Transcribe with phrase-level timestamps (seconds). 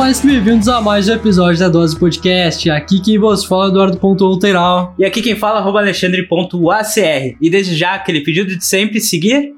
[0.00, 2.70] mais que bem-vindos a mais um episódio da Dose Podcast.
[2.70, 4.94] Aqui quem vos fala é Eduardo.outeral.
[4.98, 7.36] E aqui quem fala é alexandre.acr.
[7.38, 9.52] E desde já aquele pedido de sempre seguir.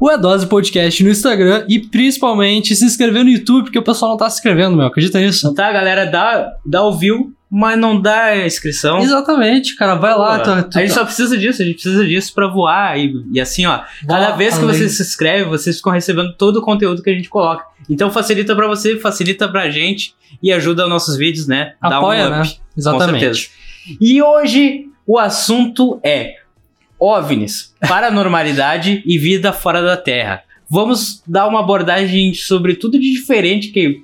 [0.00, 4.10] O É Dose Podcast no Instagram e principalmente se inscrever no YouTube, porque o pessoal
[4.10, 4.86] não tá se inscrevendo, meu.
[4.86, 5.38] Acredita nisso?
[5.46, 8.98] Então tá, galera, dá, dá o view, mas não dá inscrição.
[8.98, 9.94] Exatamente, cara.
[9.94, 10.38] Vai lá.
[10.40, 12.98] Pô, tu- tu- a gente só precisa disso, a gente precisa disso pra voar.
[12.98, 14.76] E, e assim, ó, cada Vai vez que além.
[14.76, 17.64] você se inscreve, vocês ficam recebendo todo o conteúdo que a gente coloca.
[17.88, 21.74] Então facilita pra você, facilita pra gente e ajuda os nossos vídeos, né?
[21.80, 22.40] Dá Apoia, um né?
[22.42, 22.50] up.
[22.54, 23.50] Com Exatamente.
[24.00, 26.36] E hoje o assunto é
[26.98, 30.42] OVNIs, paranormalidade e vida fora da Terra.
[30.68, 34.02] Vamos dar uma abordagem sobre tudo de diferente que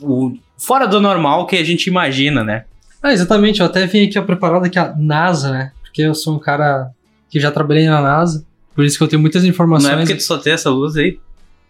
[0.00, 2.64] o fora do normal que a gente imagina, né?
[3.02, 3.60] Ah, exatamente.
[3.60, 5.72] Eu até vim aqui ó, preparado aqui a NASA, né?
[5.82, 6.90] Porque eu sou um cara
[7.28, 8.44] que já trabalhei na NASA.
[8.74, 9.90] Por isso que eu tenho muitas informações.
[9.92, 11.18] Não é porque tu só tem essa luz aí.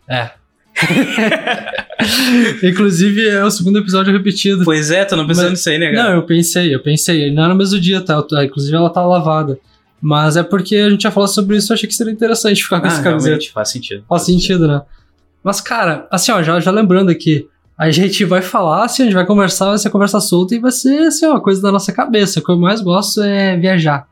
[0.08, 0.30] É.
[2.62, 4.64] Inclusive, é o segundo episódio repetido.
[4.64, 6.14] Pois é, tu não pensando nisso aí, né, Não, cara?
[6.14, 7.32] eu pensei, eu pensei.
[7.32, 8.22] Não era no mesmo dia, tá?
[8.44, 9.58] Inclusive, ela tá lavada.
[10.00, 12.80] Mas é porque a gente ia falar sobre isso, eu achei que seria interessante ficar
[12.80, 13.44] com Ah, essa camiseta.
[13.52, 14.04] faz sentido.
[14.08, 14.82] Faz sentido, né?
[15.44, 17.46] Mas, cara, assim, ó, já, já lembrando aqui,
[17.82, 20.70] a gente vai falar, assim, a gente vai conversar, vai ser conversa solta e vai
[20.70, 22.38] ser, assim, uma coisa da nossa cabeça.
[22.38, 24.06] O que eu mais gosto é viajar.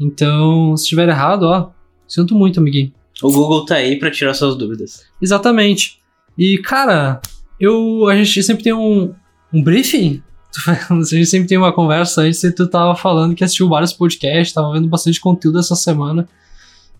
[0.00, 1.68] Então, se estiver errado, ó,
[2.08, 2.90] sinto muito, amiguinho.
[3.22, 5.04] O Google tá aí pra tirar suas dúvidas.
[5.20, 5.98] Exatamente.
[6.38, 7.20] E, cara,
[7.60, 9.12] eu, a gente sempre tem um,
[9.52, 10.22] um briefing.
[10.90, 14.52] A gente sempre tem uma conversa antes e tu tava falando que assistiu vários podcasts,
[14.52, 16.26] tava vendo bastante conteúdo essa semana.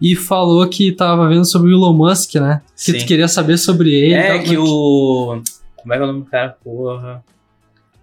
[0.01, 2.61] E falou que tava vendo sobre o Elon Musk, né?
[2.77, 2.99] Que Sim.
[2.99, 4.15] tu queria saber sobre ele.
[4.15, 5.43] é que o.
[5.83, 6.57] Como é que é o nome do cara?
[6.63, 7.25] Porra.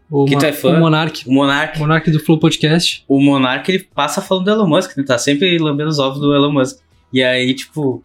[0.09, 0.77] o, que tu é fã?
[0.77, 1.27] o Monark.
[1.27, 1.77] O Monark.
[1.77, 3.03] O Monark do Flow Podcast.
[3.07, 5.03] o Monark ele passa falando do Elon Musk, né?
[5.03, 6.79] Tá sempre lambendo os ovos do Elon Musk.
[7.11, 8.03] E aí, tipo,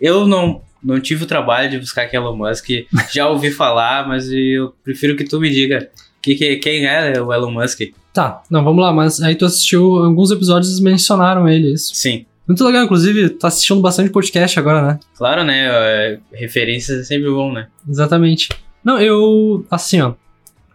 [0.00, 2.68] eu não, não tive o trabalho de buscar quem é Elon Musk.
[3.12, 5.88] Já ouvi falar, mas eu prefiro que tu me diga
[6.22, 7.80] que, que, quem é o Elon Musk.
[8.12, 11.92] Tá, não, vamos lá, mas aí tu assistiu, alguns episódios mencionaram ele, isso.
[11.94, 15.00] Sim, Muito legal, inclusive, tá assistindo bastante podcast agora, né?
[15.16, 15.66] claro, né?
[15.66, 17.66] é, Referências é sempre bom, né?
[17.88, 18.48] Exatamente.
[18.84, 19.64] Não, eu.
[19.70, 20.14] Assim, ó.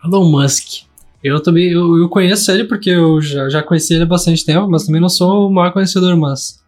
[0.04, 0.84] Elon Musk.
[1.24, 1.70] Eu também.
[1.72, 5.02] Eu, eu conheço ele porque eu já, já conheci ele há bastante tempo, mas também
[5.02, 6.60] não sou o maior conhecedor, mas.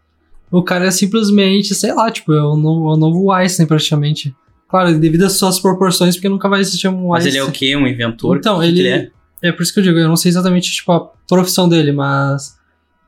[0.52, 4.36] O cara é simplesmente, sei lá, tipo, é o novo, é o novo Einstein, praticamente.
[4.68, 7.42] Claro, devido às suas proporções, porque nunca vai existir um Mas Einstein.
[7.42, 7.76] ele é o quê?
[7.76, 8.38] Um inventor?
[8.38, 9.12] Então, ele, que é?
[9.44, 12.60] é por isso que eu digo, eu não sei exatamente tipo a profissão dele, mas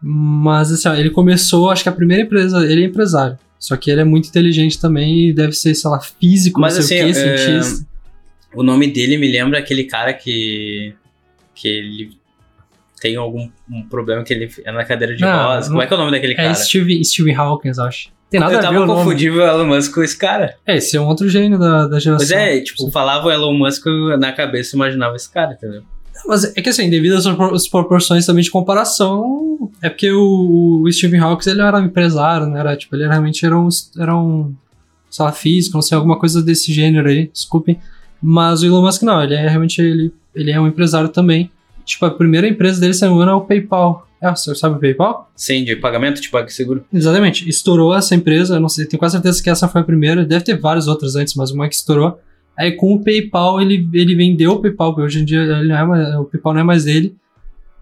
[0.05, 3.37] mas assim, ó, ele começou, acho que a primeira empresa, ele é empresário.
[3.57, 6.81] Só que ele é muito inteligente também e deve ser, sei lá, físico, Mas, não
[6.81, 7.87] sei assim, o quê, é, cientista.
[8.53, 10.93] O nome dele me lembra aquele cara que.
[11.55, 12.17] que ele
[13.01, 15.67] tem algum um problema que ele é na cadeira de Não, rodas.
[15.67, 16.47] Como é que é o nome daquele cara?
[16.49, 18.09] É Steve, Steve Hawkins, acho.
[18.29, 18.99] Tem nada eu a ver tava o nome.
[18.99, 20.55] confundindo o Elon Musk com esse cara.
[20.65, 22.25] É, esse é um outro gênio da, da geração.
[22.27, 23.85] Pois é, tipo, falava o Elon Musk
[24.19, 25.83] na cabeça e imaginava esse cara, entendeu?
[26.25, 30.81] Mas é que assim, devido às propor- às proporções também de comparação, é porque o,
[30.83, 32.59] o Steve Hawkins ele era um empresário, né?
[32.61, 33.67] Era, tipo, ele realmente era um,
[33.99, 34.53] era um
[35.09, 37.79] sei lá, físico, não sei, alguma coisa desse gênero aí, desculpem.
[38.25, 41.51] Mas o Elon Musk não, ele é realmente, ele, ele é um empresário também.
[41.85, 44.07] Tipo, a primeira empresa dele, se não me engano, é o PayPal.
[44.21, 45.29] É, você sabe o PayPal?
[45.35, 46.85] Sim, de pagamento, tipo, seguro.
[46.93, 47.49] Exatamente.
[47.49, 50.23] Estourou essa empresa, eu não sei, tenho quase certeza que essa foi a primeira.
[50.23, 52.17] Deve ter várias outras antes, mas uma que estourou.
[52.57, 55.77] Aí com o PayPal, ele, ele vendeu o PayPal, porque hoje em dia ele não
[55.77, 57.13] é mais- o PayPal não é mais dele.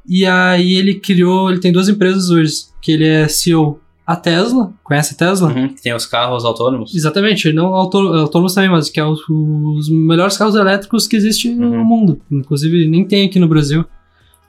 [0.07, 3.79] E aí ele criou, ele tem duas empresas hoje, que ele é CEO.
[4.05, 5.49] A Tesla, conhece a Tesla?
[5.49, 6.93] Uhum, que tem os carros autônomos.
[6.93, 11.55] Exatamente, não autô- autônomos também, mas que é os, os melhores carros elétricos que existem
[11.55, 11.83] no Uhum.
[11.83, 12.21] mundo.
[12.29, 13.85] Inclusive, nem tem aqui no Brasil.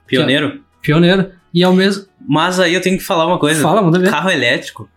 [0.07, 0.59] Pioneiro.
[0.81, 1.29] Pioneiro.
[1.53, 2.05] E ao mesmo.
[2.27, 3.61] Mas aí eu tenho que falar uma coisa.
[3.61, 4.09] Fala, manda ver.
[4.09, 4.89] Carro elétrico.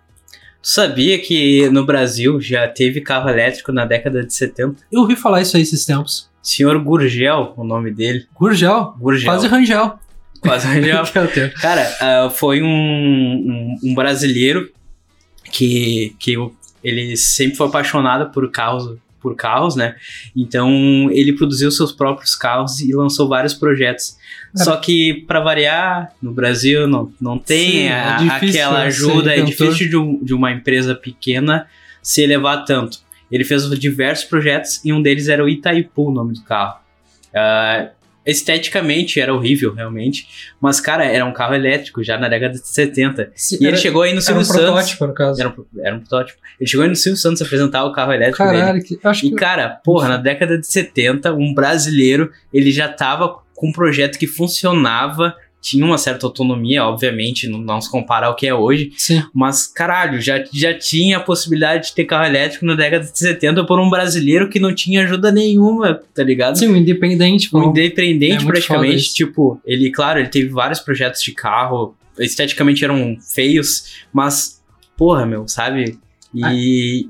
[0.63, 4.77] Tu sabia que no Brasil já teve carro elétrico na década de 70?
[4.91, 6.29] Eu ouvi falar isso aí esses tempos.
[6.43, 8.27] Senhor Gurgel, o nome dele.
[8.35, 8.95] Gurgel.
[8.99, 9.31] Gurgel.
[9.33, 9.99] Quase Rangel.
[10.47, 11.53] Quase é termo.
[11.61, 14.71] Cara, ah, foi um, um, um brasileiro
[15.53, 19.97] que, que eu- ele sempre foi apaixonado por carros, por carros, né?
[20.37, 24.17] Então ele produziu seus próprios carros e lançou vários projetos.
[24.55, 24.65] Cara.
[24.65, 28.87] Só que, pra variar, no Brasil não, não tem Sim, é a- difícil aquela ser
[28.87, 31.67] ajuda, é difícil de, um- de uma empresa pequena
[32.03, 32.99] se elevar tanto.
[33.31, 36.79] Ele fez diversos projetos e um deles era o Itaipu, o nome do carro.
[37.35, 37.89] Ah,
[38.27, 40.27] esteticamente era horrível, realmente.
[40.61, 43.31] Mas, cara, era um carro elétrico já na década de 70.
[43.35, 44.65] Sim, E ele era- chegou aí no Era Silvio um Santos.
[44.65, 45.41] protótipo, no caso.
[45.41, 46.39] Era um, era um protótipo.
[46.61, 48.59] Ele chegou aí no Silvio Santos apresentar o carro elétrico dele.
[48.59, 49.29] Caralho, que, eu acho que.
[49.29, 54.19] E, cara, porra, na década de 70, um brasileiro, ele já tava com um projeto
[54.19, 58.93] que funcionava tinha uma certa autonomia, obviamente, não, não se compara ao que é hoje,
[58.97, 59.23] Sim.
[59.35, 63.65] mas caralho, já, já tinha a possibilidade de ter carro elétrico na década de 70
[63.65, 66.57] por um brasileiro que não tinha ajuda nenhuma, tá ligado?
[66.57, 67.49] Sim, um independente.
[67.53, 73.17] um independente é praticamente, tipo, ele, claro, ele teve vários projetos de carro, esteticamente eram
[73.21, 74.63] feios, mas,
[74.97, 75.99] porra, meu, sabe?
[76.35, 77.09] E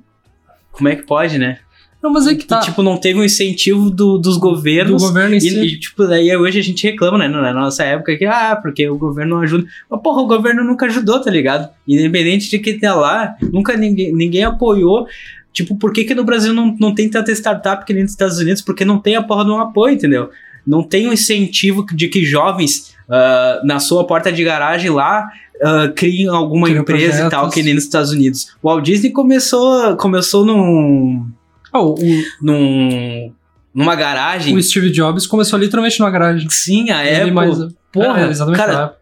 [0.72, 1.58] como é que pode, né?
[2.02, 2.60] Não, mas é que tá.
[2.60, 5.02] E, tipo, não teve um incentivo do- dos do governos.
[5.02, 5.58] governo em E, si.
[5.60, 7.26] e, tipo, daí hoje a gente reclama, né?
[7.28, 9.64] Na nossa época que, ah, porque o governo não ajuda.
[9.90, 11.69] Mas, porra, o governo nunca ajudou, tá ligado?
[11.88, 15.06] Independente de quem tá lá, nunca ninguém, ninguém apoiou.
[15.52, 18.38] Tipo, por que, que no Brasil não, não tem tanta startup que nem nos Estados
[18.38, 18.60] Unidos?
[18.62, 20.28] Porque não tem a porra de um apoio, entendeu?
[20.66, 25.26] Não tem um incentivo de que jovens ah, na sua porta de garagem lá
[25.62, 27.54] ah, criem alguma Criam empresa e tal, projetos.
[27.54, 28.54] que nem nos Estados Unidos.
[28.62, 31.26] O Walt Disney começou, começou num,
[31.76, 31.94] Ah, o,
[32.40, 33.32] num,
[33.75, 34.56] numa garagem.
[34.56, 36.49] o Steve Jobs começou literalmente numa garagem.
[36.50, 37.31] Sim, a Ele Apple.
[37.32, 37.58] mais-
[37.93, 38.96] porra, é, exatamente cara,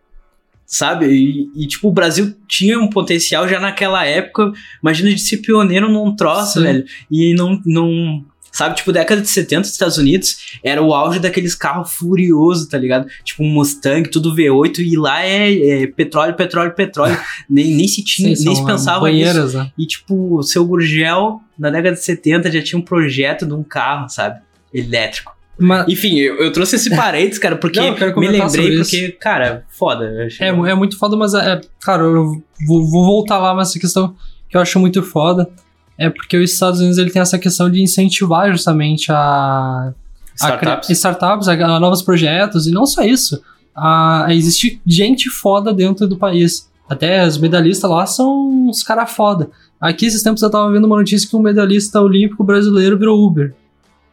[0.67, 1.07] sabe?
[1.07, 4.53] E, e, tipo, o Brasil tinha um potencial já naquela época.
[4.83, 6.63] Imagina de ser pioneiro num troço, Sim.
[6.63, 6.85] velho.
[7.11, 8.25] E não, não.
[8.55, 12.79] Sabe, tipo, década de 70 dos Estados Unidos era o auge daqueles carros furiosos, tá
[12.79, 13.09] ligado?
[13.25, 17.19] Tipo um Mustang, tudo V8, e lá é, é petróleo, petróleo, petróleo.
[17.51, 19.25] nem, nem se tinha, Sim, nem se pensava nisso.
[19.25, 19.73] banheiras, né?
[19.77, 23.65] E, tipo, o seu Gurgel, na década de 70, já tinha um projeto de um
[23.65, 24.41] carro, sabe?
[24.73, 25.35] Elétrico.
[25.59, 30.29] Mas, Enfim, eu, eu trouxe esse parênteses, cara, porque Não, me lembrei, porque, cara, foda.
[30.41, 33.81] É, é muito foda, mas é, é- claro, eu vou, vou voltar lá, mas essa
[33.81, 34.15] questão
[34.49, 35.51] que eu acho muito foda
[35.97, 39.93] é porque os Estados Unidos ele tem essa questão de incentivar justamente a,
[40.41, 40.91] a cri- Startups.
[40.91, 43.43] startups, a, a novos projetos, e não só isso,
[43.75, 46.69] a, a existir gente foda dentro do país.
[46.89, 49.51] Até os medalhistas lá são uns caras foda.
[49.81, 53.55] Aqui, esses tempos, eu tava vendo uma notícia que um medalhista olímpico brasileiro virou Uber.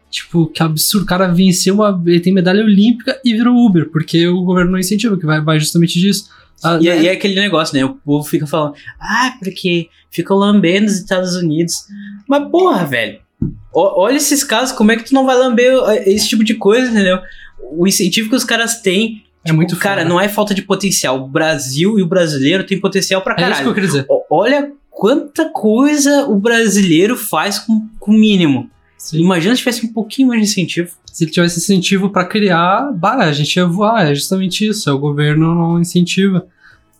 [0.09, 1.03] Tipo, que absurdo.
[1.03, 2.01] O cara venceu uma.
[2.05, 5.59] Ele tem medalha olímpica e virou Uber, porque o governo não incentiva, que vai, vai
[5.59, 6.29] justamente disso.
[6.63, 7.01] Ah, E, né?
[7.03, 7.83] e é aquele negócio, né?
[7.85, 11.85] O povo fica falando, ah, porque ficam lambendo os Estados Unidos.
[12.27, 13.19] Mas, porra, velho,
[13.73, 16.53] ó- olha esses casos, como é que tu não vai lamber eh, esse tipo de
[16.55, 17.19] coisa, entendeu?
[17.73, 19.23] O incentivo que os caras têm.
[19.43, 20.09] É muito Cara, foda.
[20.13, 21.19] não é falta de potencial.
[21.23, 23.73] O Brasil e o brasileiro tem potencial pra É isso que eu caralho.
[23.73, 24.05] queria dizer.
[24.07, 28.69] O- Olha quanta coisa o brasileiro faz com o mínimo.
[29.03, 29.19] Sim.
[29.19, 30.91] Imagina se tivesse um pouquinho mais de incentivo.
[31.11, 34.05] Se ele tivesse incentivo pra criar, bah, a gente ia voar.
[34.07, 34.87] É justamente isso.
[34.89, 36.45] É o governo não incentiva.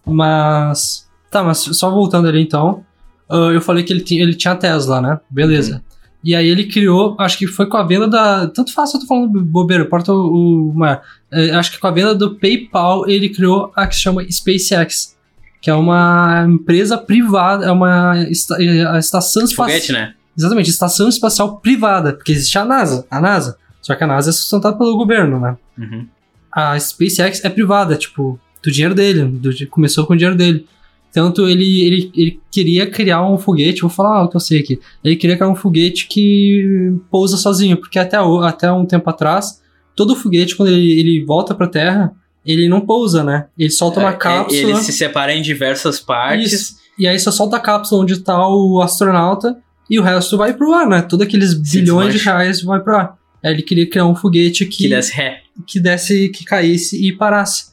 [0.06, 1.07] Mas.
[1.30, 2.83] Tá, mas só voltando ali então.
[3.30, 5.19] ah, eu falei que ele, tinha- ele tinha Tesla, né?
[5.30, 5.83] Beleza.
[6.24, 8.48] E aí ele criou, acho que foi com a venda da.
[8.48, 11.01] Tanto faz eu tô falando bobeira, importa o, maior.
[11.31, 15.15] É, acho que com a venda do PayPal ele criou a que se chama SpaceX.
[15.62, 19.68] Que é uma empresa privada, é uma esta- a estação espacial.
[19.80, 20.13] Foguete, né?
[20.37, 23.57] Exatamente, estação espacial privada, porque existe a NASA, a NASA.
[23.81, 25.57] Só que a NASA é sustentada pelo governo, né?
[25.77, 26.07] Uhum.
[26.51, 30.65] A SpaceX é privada, tipo, do dinheiro dele, do- começou com o dinheiro dele.
[31.13, 34.79] Tanto ele, ele, ele queria criar um foguete, vou falar o que eu sei aqui.
[35.03, 39.61] Ele queria criar um foguete que pousa sozinho, porque até, até um tempo atrás,
[39.95, 42.13] todo foguete, quando ele, ele volta pra Terra,
[42.45, 43.47] ele não pousa, né?
[43.57, 44.61] Ele solta É, uma é, cápsula.
[44.61, 46.51] Ele se separa em diversas partes.
[46.53, 46.75] Isso.
[46.97, 49.57] E aí só solta a cápsula onde tá o astronauta
[49.91, 51.01] e o resto vai pro ar, né?
[51.01, 53.17] Todos aqueles bilhões de reais vai pro ar.
[53.43, 55.41] Aí ele queria criar um foguete que, Que desce ré.
[55.67, 57.71] que desse, que caísse e parasse.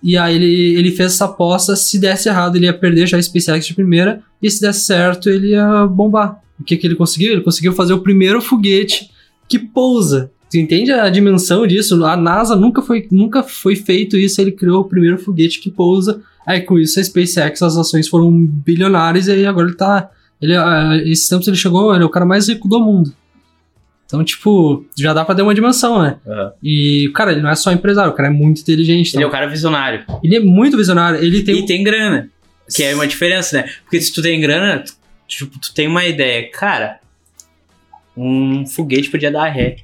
[0.00, 3.22] E aí ele, ele fez essa aposta, se desse errado ele ia perder já a
[3.22, 6.40] SpaceX de primeira, e se desse certo ele ia bombar.
[6.60, 7.32] O que que ele conseguiu?
[7.32, 9.10] Ele conseguiu fazer o primeiro foguete
[9.48, 10.30] que pousa.
[10.48, 12.04] Tu entende a dimensão disso?
[12.04, 16.22] A NASA nunca foi, nunca foi feito isso, ele criou o primeiro foguete que pousa.
[16.46, 20.10] Aí com isso a SpaceX, as ações foram bilionárias e aí agora ele tá...
[20.40, 23.14] Ele, ah, esses tempos ele chegou, ele é o cara mais rico do mundo.
[24.04, 26.18] Então, tipo, já dá pra dar uma dimensão, né?
[26.62, 29.14] E, cara, ele não é só empresário, o cara é muito inteligente.
[29.14, 29.28] Ele é então.
[29.28, 30.04] o cara visionário.
[30.22, 31.18] Ele é muito visionário.
[31.22, 31.58] Ele tem.
[31.58, 32.30] E tem grana.
[32.72, 33.70] Que é uma diferença, né?
[33.82, 34.92] Porque se tu tem grana, tu-
[35.26, 36.48] tipo, tu tem uma ideia.
[36.52, 37.00] Cara,
[38.16, 39.76] um foguete podia dar ré.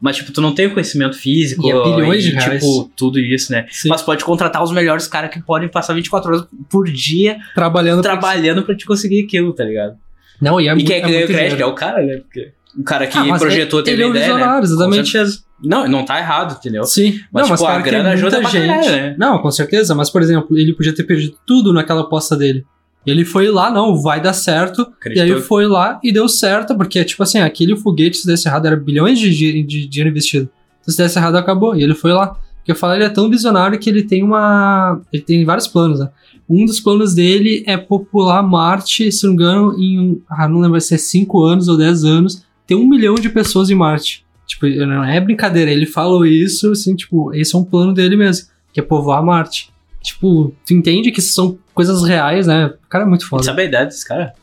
[0.00, 1.66] Mas, tipo, tu não tem o conhecimento físico.
[1.66, 2.62] E é bilhões de reais.
[2.62, 3.66] Tipo, tudo isso, né?
[3.70, 8.00] Sim, Mas pode contratar os melhores caras que podem passar 24 horas por dia trabalhando.
[8.02, 9.96] pra- trabalhando pra te conseguir aquilo, tá ligado?
[10.40, 11.60] Não, e é e muito, quem é que é ganha o crédito?
[11.62, 12.18] É o cara, né?
[12.18, 14.60] Porque o cara que Ah, mas projetou ele- teve é a ideia, né?
[14.62, 15.12] exatamente.
[15.60, 16.84] Não, não tá errado, entendeu?
[16.84, 18.68] Sim, Mas, não, mas tipo, a claro que grana ajuda muita pra gente.
[18.86, 19.16] caralho, né?
[19.18, 22.64] Não, com certeza, mas por exemplo, ele podia ter perdido tudo naquela aposta dele.
[23.06, 24.82] Ele foi lá, não, vai dar certo.
[24.82, 24.90] E aí
[25.20, 25.40] Acreditou?
[25.42, 29.18] foi lá e deu certo, porque, tipo assim, aquele foguete, se desse errado, era bilhões
[29.18, 30.48] de, di- de dinheiro investido.
[30.80, 31.74] Então, se desse errado, acabou.
[31.74, 32.28] E ele foi lá.
[32.58, 35.00] Porque eu falo, ele é tão visionário que ele tem uma.
[35.12, 36.10] Ele tem vários planos, né?
[36.50, 40.22] Um dos planos dele é popular Marte, se não me engano, em.
[40.28, 42.44] Ah, não lembro se é 5 anos ou 10 anos.
[42.66, 44.22] Ter um milhão de pessoas em Marte.
[44.46, 45.70] Tipo, não é brincadeira.
[45.70, 48.48] Ele falou isso, assim, tipo, esse é um plano dele mesmo.
[48.72, 49.70] que é povoar Marte.
[50.02, 52.66] Tipo, tu entende que são coisas reais, né?
[52.66, 53.44] O cara é muito foda.
[53.44, 54.34] Sabe a idade desse cara?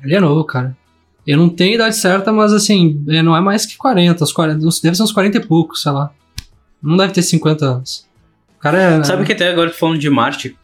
[0.00, 0.76] Ele é novo, cara.
[1.26, 4.60] Eu não tenho idade certa, mas assim, é, não é mais que 40, os 40.
[4.80, 6.12] Deve ser uns 40 e poucos, sei lá.
[6.80, 8.08] Não deve ter 50 anos.
[8.56, 9.02] O cara é.
[9.02, 10.56] Sabe que até agora falando de Marte,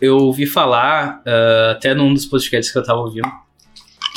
[0.00, 3.30] eu ouvi falar, uh, até num dos podcasts que eu tava ouvindo,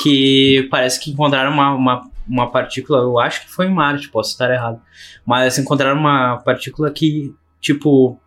[0.00, 4.30] que parece que encontraram uma, uma, uma partícula, eu acho que foi em Marte, posso
[4.30, 4.80] estar errado,
[5.26, 8.18] mas encontraram uma partícula que, tipo,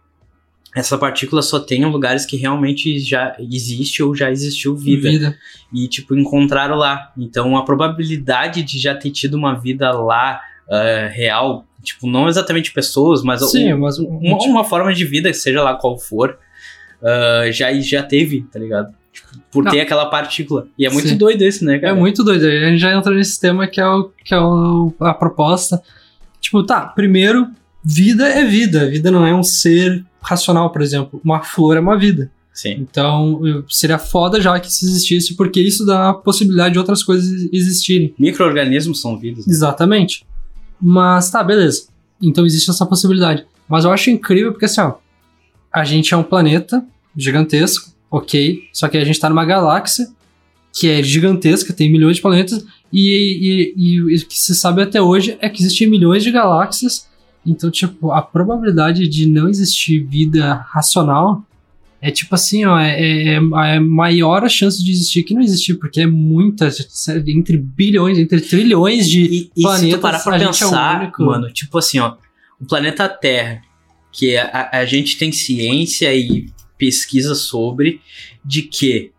[0.75, 5.09] essa partícula só tem em lugares que realmente já existe ou já existiu vida.
[5.09, 5.37] vida.
[5.73, 7.11] E, tipo, encontraram lá.
[7.17, 12.71] Então, a probabilidade de já ter tido uma vida lá uh, real, tipo, não exatamente
[12.71, 16.37] pessoas, mas, Sim, um- mas um- uma, uma forma de vida, seja lá qual for,
[17.01, 18.93] uh, já, já teve, tá ligado?
[19.11, 19.71] Tipo, por Não.
[19.71, 20.67] ter aquela partícula.
[20.77, 21.17] E é muito Sim.
[21.17, 21.95] doido esse, né, É cara?
[21.95, 22.45] muito doido.
[22.45, 25.81] A gente já entra nesse tema que é, o, que é o- a proposta.
[26.39, 27.47] Tipo, tá, primeiro,
[27.83, 28.89] vida é vida.
[28.89, 31.19] Vida não é um ser racional, por exemplo.
[31.23, 32.31] Uma flor é uma vida.
[32.53, 32.71] Sim.
[32.79, 37.47] Então, seria foda já que isso existisse, porque isso dá a possibilidade de outras coisas
[37.51, 38.13] existirem.
[38.19, 39.47] Micro-organismos são vidas.
[39.47, 39.53] né?
[39.53, 40.25] Exatamente.
[40.79, 41.87] Mas tá, beleza.
[42.21, 43.45] Então existe essa possibilidade.
[43.69, 44.95] Mas eu acho incrível porque assim, ó,
[45.73, 46.83] a gente é um planeta
[47.15, 48.59] gigantesco, ok?
[48.73, 50.07] Só que a gente tá numa galáxia
[50.73, 55.01] que é gigantesca, tem milhões de planetas, e, e- e o que se sabe até
[55.01, 57.07] hoje é que existem milhões de galáxias.
[57.45, 61.43] Então, tipo, a probabilidade de não existir vida racional
[62.03, 63.35] é tipo assim, ó, é, é-
[63.75, 66.69] é maior a chance de existir que não existir, porque é muita,
[67.27, 71.23] entre bilhões, entre trilhões de E, e se tu planetas, parar pra é pensar, único.
[71.23, 72.15] mano, tipo assim, ó,
[72.59, 73.61] o planeta Terra,
[74.11, 78.01] que a, a gente tem ciência e pesquisa sobre,
[78.43, 79.11] de que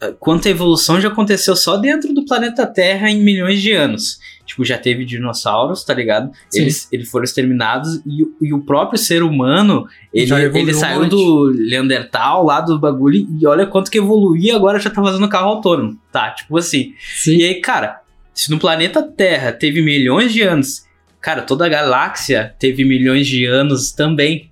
[0.00, 4.18] ah, quanto a evolução já aconteceu só dentro do planeta Terra em milhões de anos.
[4.46, 6.30] Tipo, já teve dinossauros, tá ligado?
[6.50, 6.62] Sim.
[6.62, 11.00] Eles, eles foram exterminados e, o- e o próprio ser humano, ele, ele um saiu
[11.02, 11.10] monte.
[11.10, 15.28] do Leandertal, lá do bagulho, e olha quanto que evoluiu e agora já tá fazendo
[15.28, 16.30] carro autônomo, tá?
[16.32, 17.36] Tipo assim, Sim.
[17.38, 18.00] e aí, cara,
[18.32, 20.84] se no planeta Terra teve milhões de anos,
[21.20, 24.50] cara, toda a galáxia teve milhões de anos também.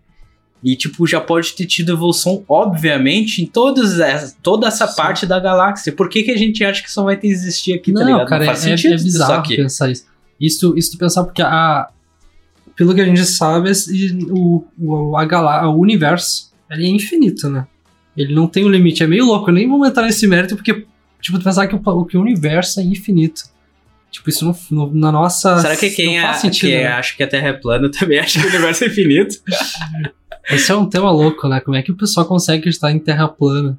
[0.63, 4.97] E, tipo, já pode ter tido evolução, obviamente, em todas essa, toda essa Sim.
[4.97, 5.93] parte da galáxia.
[5.93, 8.29] Por que, que a gente acha que só vai ter existir aqui, tá não, ligado?
[8.29, 10.05] cara, não faz é, sentido é isso bizarro pensar isso.
[10.41, 11.89] Isso, isso tu pensar porque a,
[12.77, 13.73] pelo que a gente sabe,
[14.31, 17.67] o, o, a galá, o universo, ele é infinito, né?
[18.17, 19.03] Ele não tem um limite.
[19.03, 20.87] É meio louco, eu nem vou entrar nesse mérito porque,
[21.21, 23.51] tipo, tu pensar que o, que o universo é infinito.
[24.11, 25.59] Tipo, isso não, não- na nossa.
[25.59, 26.89] Será que quem, faz sentido, quem né?
[26.89, 29.37] acha que a Terra é plana também acha que o universo é infinito?
[30.51, 31.61] Esse é um tema louco, né?
[31.61, 33.79] Como é que o pessoal consegue acreditar em terra plana?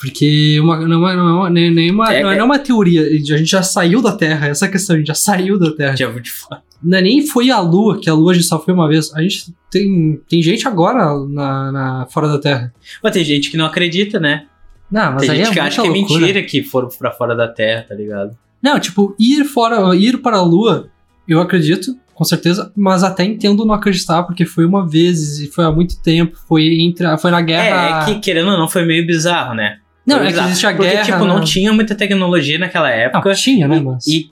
[0.00, 2.58] Porque uma, não, é, não, é uma, nem, uma, É, não é é- nem uma
[2.58, 5.72] teoria, a gente já saiu da Terra, essa é questão, a gente já saiu da
[5.72, 5.96] Terra.
[5.96, 6.62] Já vou te falar.
[6.80, 9.12] Não é nem foi a Lua, que a Lua a gente só foi uma vez.
[9.12, 12.72] A gente tem, tem gente agora na, na- fora da Terra.
[13.02, 14.46] Mas tem gente que não acredita, né?
[14.88, 17.34] Não, mas tem aí gente é que acha que é mentira que foram pra fora
[17.34, 18.38] da Terra, tá ligado?
[18.62, 20.88] Não, tipo, ir fora, ir para a Lua,
[21.26, 25.64] eu acredito, com certeza, mas até entendo não acreditar, porque foi uma vez e foi
[25.64, 28.00] há muito tempo, foi entre, foi na É, guerra.
[28.00, 29.78] é que querendo ou não foi meio bizarro, né?
[30.04, 31.04] não, é que existe a Porque, guerra.
[31.04, 31.44] tipo, não né?
[31.44, 33.28] tinha muita tecnologia naquela época.
[33.28, 34.06] Não, tinha, né, e, mas.
[34.08, 34.30] e-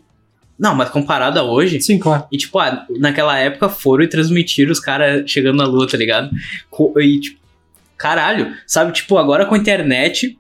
[0.59, 1.81] não, mas comparado a hoje.
[1.81, 2.25] Sim, claro.
[2.33, 6.28] E, tipo, ah, naquela época foram e transmitiram os caras chegando na lua, tá ligado?
[6.99, 7.38] E, tipo,
[7.97, 8.90] caralho, sabe?
[8.93, 10.37] Tipo, agora com a internet,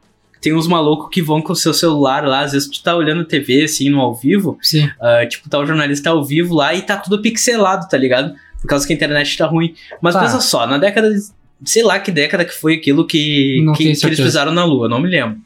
[0.46, 3.24] tem uns malucos que vão com o seu celular lá, às vezes tu tá olhando
[3.24, 4.88] TV, assim, no ao vivo, Sim.
[5.00, 8.32] ah, tipo, tá o jornalista ao vivo lá e tá tudo pixelado, tá ligado?
[8.60, 9.74] Por causa que a internet tá ruim.
[10.00, 10.20] Mas Tá.
[10.20, 11.18] pensa só, na década de.
[11.64, 15.00] Sei lá que década que foi aquilo que, que, que eles pisaram na lua, não
[15.00, 15.38] me lembro.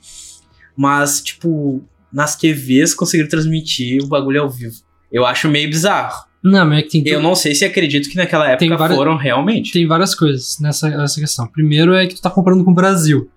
[0.76, 4.74] Mas, tipo, nas TVs conseguiram transmitir o bagulho ao vivo.
[5.12, 6.24] Eu acho meio bizarro.
[6.42, 9.16] Não, mas é que tem, Eu não sei se acredito que naquela época várias- foram
[9.16, 9.72] realmente.
[9.72, 11.46] tem várias coisas nessa, nessa questão.
[11.46, 13.28] Primeiro é que tu tá comparando com o Brasil.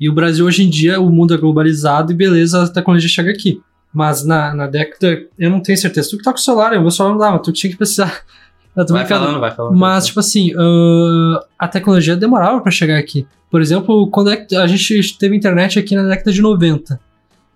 [0.00, 3.30] E o Brasil hoje em dia, o mundo é globalizado e beleza, a tecnologia chega
[3.30, 3.60] aqui.
[3.92, 6.10] Mas na, na década, eu não tenho certeza.
[6.10, 7.76] Tu que tá com o celular, o meu celular não dá, mas tu tinha que
[7.76, 8.22] precisar.
[8.76, 9.76] Eu Vai falando, vai falando.
[9.78, 13.24] Mas, tipo assim, ah, a tecnologia demorava pra chegar aqui.
[13.48, 16.98] Por exemplo, quando é que a gente teve internet aqui na década de 90.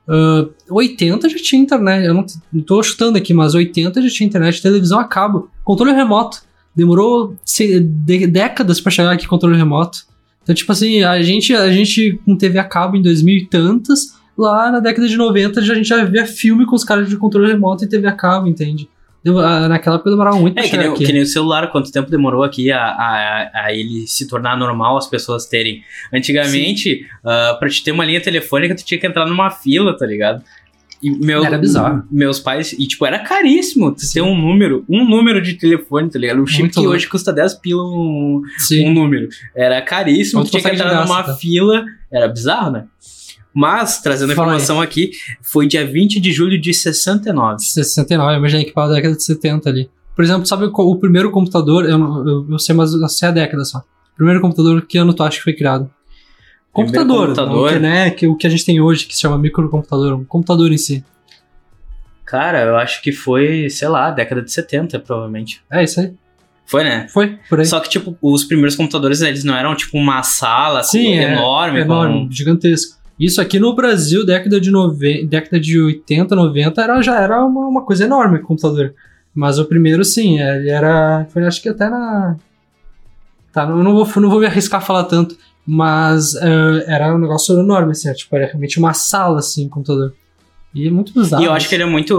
[0.07, 2.05] Ah, 80 já tinha internet.
[2.07, 2.25] Eu não,
[2.65, 6.39] tô chutando aqui, mas 80 já tinha internet, televisão a cabo, controle remoto.
[6.73, 10.07] Demorou se- de- décadas pra chegar aqui controle remoto.
[10.49, 14.19] Então, tipo assim, a gente, a gente com TV a cabo em 2000 e tantas,
[14.37, 17.19] lá na década de 90 já, a gente já via filme com os caras de
[17.19, 18.89] controle remoto e TV a cabo, entende?
[19.27, 21.05] Ah, naquela época demorava muito pra É, que chegar nem, aqui.
[21.05, 24.97] que nem o celular, quanto tempo demorou aqui a, a, a ele se tornar normal,
[24.97, 25.83] as pessoas terem.
[26.15, 30.07] Antigamente, ah, pra te ter uma linha telefônica, tu tinha que entrar numa fila, tá
[30.07, 30.43] ligado?
[31.03, 32.03] E meu, Era bizarro.
[32.11, 36.41] Meus pais, e tipo, era caríssimo ter um número, um número de telefone, tá ligado?
[36.43, 36.95] Um chip Muito que louco.
[36.95, 38.43] hoje custa 10 pila um,
[38.85, 39.29] um número.
[39.55, 41.35] Era caríssimo, Outro tinha que entrar numa tá?
[41.37, 42.85] fila, era bizarro, né?
[43.55, 45.11] Mas, trazendo a informação aqui,
[45.43, 47.61] foi dia 20 de julho de 69.
[47.61, 49.89] 69, eu imaginei que para a década de 70 ali.
[50.15, 53.33] Por exemplo, sabe qual- o primeiro computador, eu, eu, eu sei, mas eu sei a
[53.33, 53.79] década só.
[53.79, 55.89] O primeiro computador, que ano tu acha que foi criado?
[56.85, 57.73] Computador, computador?
[57.73, 60.73] que, né, que, o que a gente tem hoje, que se chama microcomputador, um computador
[60.73, 61.05] em si.
[62.25, 65.63] Cara, eu acho que foi, sei lá, década de 70, provavelmente.
[65.71, 66.13] É isso aí.
[66.67, 67.07] Foi, né?
[67.09, 67.65] Foi, por aí.
[67.65, 71.81] Só que, tipo, os primeiros computadores, eles não eram, tipo, uma sala Sim, é, enorme.
[71.81, 72.99] enorme, com- gigantesco.
[73.19, 75.27] Isso aqui no Brasil, década de, nove...
[75.27, 78.95] década de 80, 90, era, já era uma, uma coisa enorme o computador.
[79.35, 81.27] Mas o primeiro, sim, é, ele era.
[81.31, 82.37] Foi acho que até na.
[83.53, 85.37] Tá, não, não, vou, não vou me arriscar a falar tanto,
[85.71, 90.15] mas eh, era um negócio enorme, assim, tipo, era realmente uma sala, assim, o computador.
[90.75, 91.43] E é muito bizarro.
[91.43, 92.17] E eu acho que ele é muito.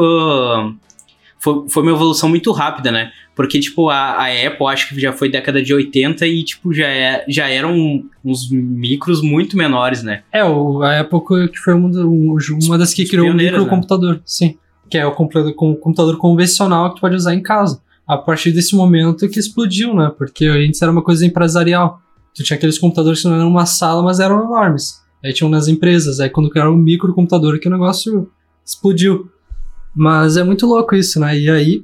[1.39, 3.11] Foi, foi uma evolução muito rápida, né?
[3.35, 6.85] Porque, tipo, a, a Apple acho que já foi década de 80 e, tipo, já,
[6.87, 10.21] é, já eram uns micros muito menores, né?
[10.31, 13.45] É, o, a época que foi uma, um- uma das que Os criou o né?
[13.45, 14.57] microcomputador, sim.
[14.89, 17.81] Que é o computador, com- computador convencional que tu pode usar em casa.
[18.05, 20.11] A partir desse momento que explodiu, né?
[20.17, 22.01] Porque antes era uma coisa empresarial.
[22.39, 25.01] Tu tinha aqueles computadores que não eram uma sala, mas eram enormes.
[25.21, 26.21] Aí tinham nas empresas.
[26.21, 28.31] Aí quando criaram o microcomputador que o negócio
[28.65, 29.29] explodiu.
[29.93, 31.37] Mas é muito louco isso, né?
[31.37, 31.83] E aí.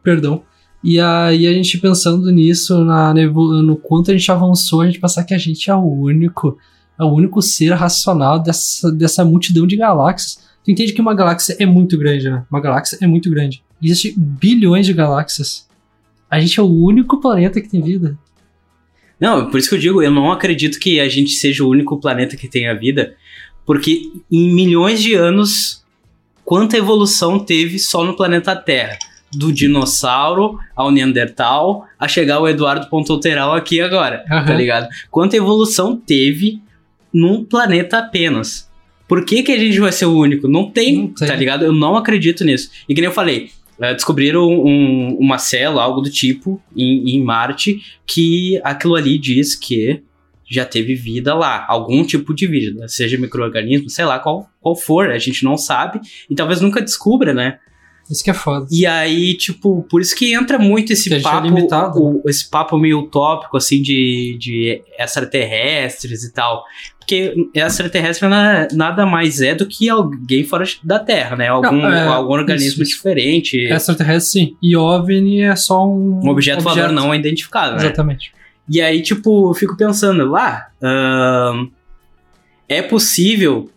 [0.00, 0.44] Perdão.
[0.80, 5.24] E aí a gente pensando nisso, na, no quanto a gente avançou, a gente pensar
[5.24, 6.56] que a gente é o único
[6.96, 10.38] é o único ser racional dessa, dessa multidão de galáxias.
[10.64, 12.46] Tu entende que uma galáxia é muito grande, né?
[12.48, 13.64] Uma galáxia é muito grande.
[13.82, 15.66] Existem bilhões de galáxias.
[16.30, 18.16] A gente é o único planeta que tem vida.
[19.18, 21.98] Não, por isso que eu digo, eu não acredito que a gente seja o único
[21.98, 23.14] planeta que tenha vida,
[23.64, 25.82] porque em milhões de anos,
[26.44, 28.98] quanta evolução teve só no planeta Terra?
[29.34, 34.54] Do dinossauro ao Neandertal, a chegar o Eduardo Pontoteral aqui agora, tá Aham.
[34.54, 34.88] ligado?
[35.10, 36.60] Quanta evolução teve
[37.12, 38.70] num planeta apenas?
[39.08, 40.46] Por que, que a gente vai ser o único?
[40.48, 41.28] Não tem, Não tem.
[41.28, 41.64] tá ligado?
[41.64, 42.70] Eu não acredito nisso.
[42.88, 47.22] E que nem eu falei, eh, descobriram um- uma célula, algo do tipo, em, em
[47.22, 50.02] Marte, que aquilo ali diz que
[50.48, 55.10] já teve vida lá, algum tipo de vida, seja microorganismo, sei lá qual, qual for,
[55.10, 57.58] a gente não sabe e talvez nunca descubra, né?
[58.10, 58.66] Isso que é foda.
[58.70, 62.02] E aí, tipo, por isso que entra muito esse Que a gente é papo, limitado,
[62.02, 66.64] o- esse papo meio utópico, assim, de, de extraterrestres e tal.
[66.98, 71.48] Porque extraterrestre na- nada mais é do que alguém fora da Terra, né?
[71.48, 73.56] Algum, Não, é, algum organismo isso, diferente.
[73.58, 74.56] Extraterrestre, sim.
[74.62, 76.20] E OVNI é só um.
[76.24, 77.82] Um objeto, voador não identificado, né?
[77.84, 78.32] Exatamente.
[78.68, 81.68] E aí, tipo, eu fico pensando, lá, ahn,
[82.68, 83.70] é possível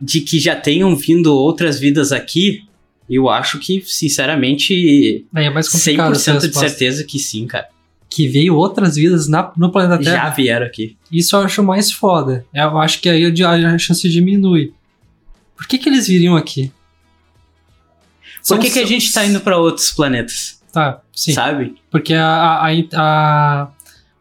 [0.00, 2.63] de que já tenham vindo outras vidas aqui?
[3.08, 6.12] Eu acho que, sinceramente, Aí é mais complicado.
[6.12, 7.68] essa 100% de certeza que sim, cara.
[8.08, 10.28] Que veio outras vidas na, no planeta Terra.
[10.28, 10.96] Já vieram aqui.
[11.10, 12.46] Isso eu acho mais foda.
[12.54, 14.72] Eu acho que aí a chance diminui.
[15.56, 16.72] Por que, que eles viriam aqui?
[18.46, 20.60] Por que, que a gente tá indo pra outros planetas?
[20.72, 21.32] Tá, sim.
[21.32, 21.76] Sabe?
[21.90, 23.68] Porque a, a- a-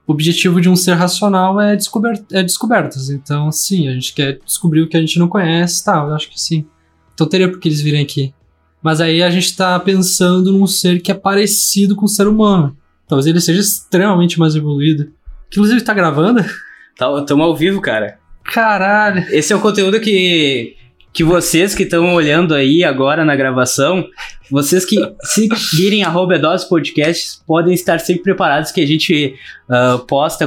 [0.06, 3.10] o objetivo de um ser racional é, descober, é descobertas.
[3.10, 6.30] Então, sim, a gente quer descobrir o que a gente não conhece, tá, eu acho
[6.30, 6.66] que sim.
[7.14, 8.34] Então teria por que eles virem aqui.
[8.84, 12.76] Mas aí a gente tá pensando num ser que é parecido com o ser humano.
[13.08, 15.06] Talvez ele seja extremamente mais evoluído.
[15.50, 16.44] Que inclusive tá gravando?
[16.98, 18.20] Tá, tamo ao vivo, cara.
[18.44, 19.26] Caralho!
[19.30, 20.76] Esse é um conteúdo que,
[21.14, 24.04] que vocês que estão olhando aí agora na gravação,
[24.50, 29.36] vocês que seguirem arroba Dose Podcast podem estar sempre preparados que a gente
[29.70, 30.46] ah, posta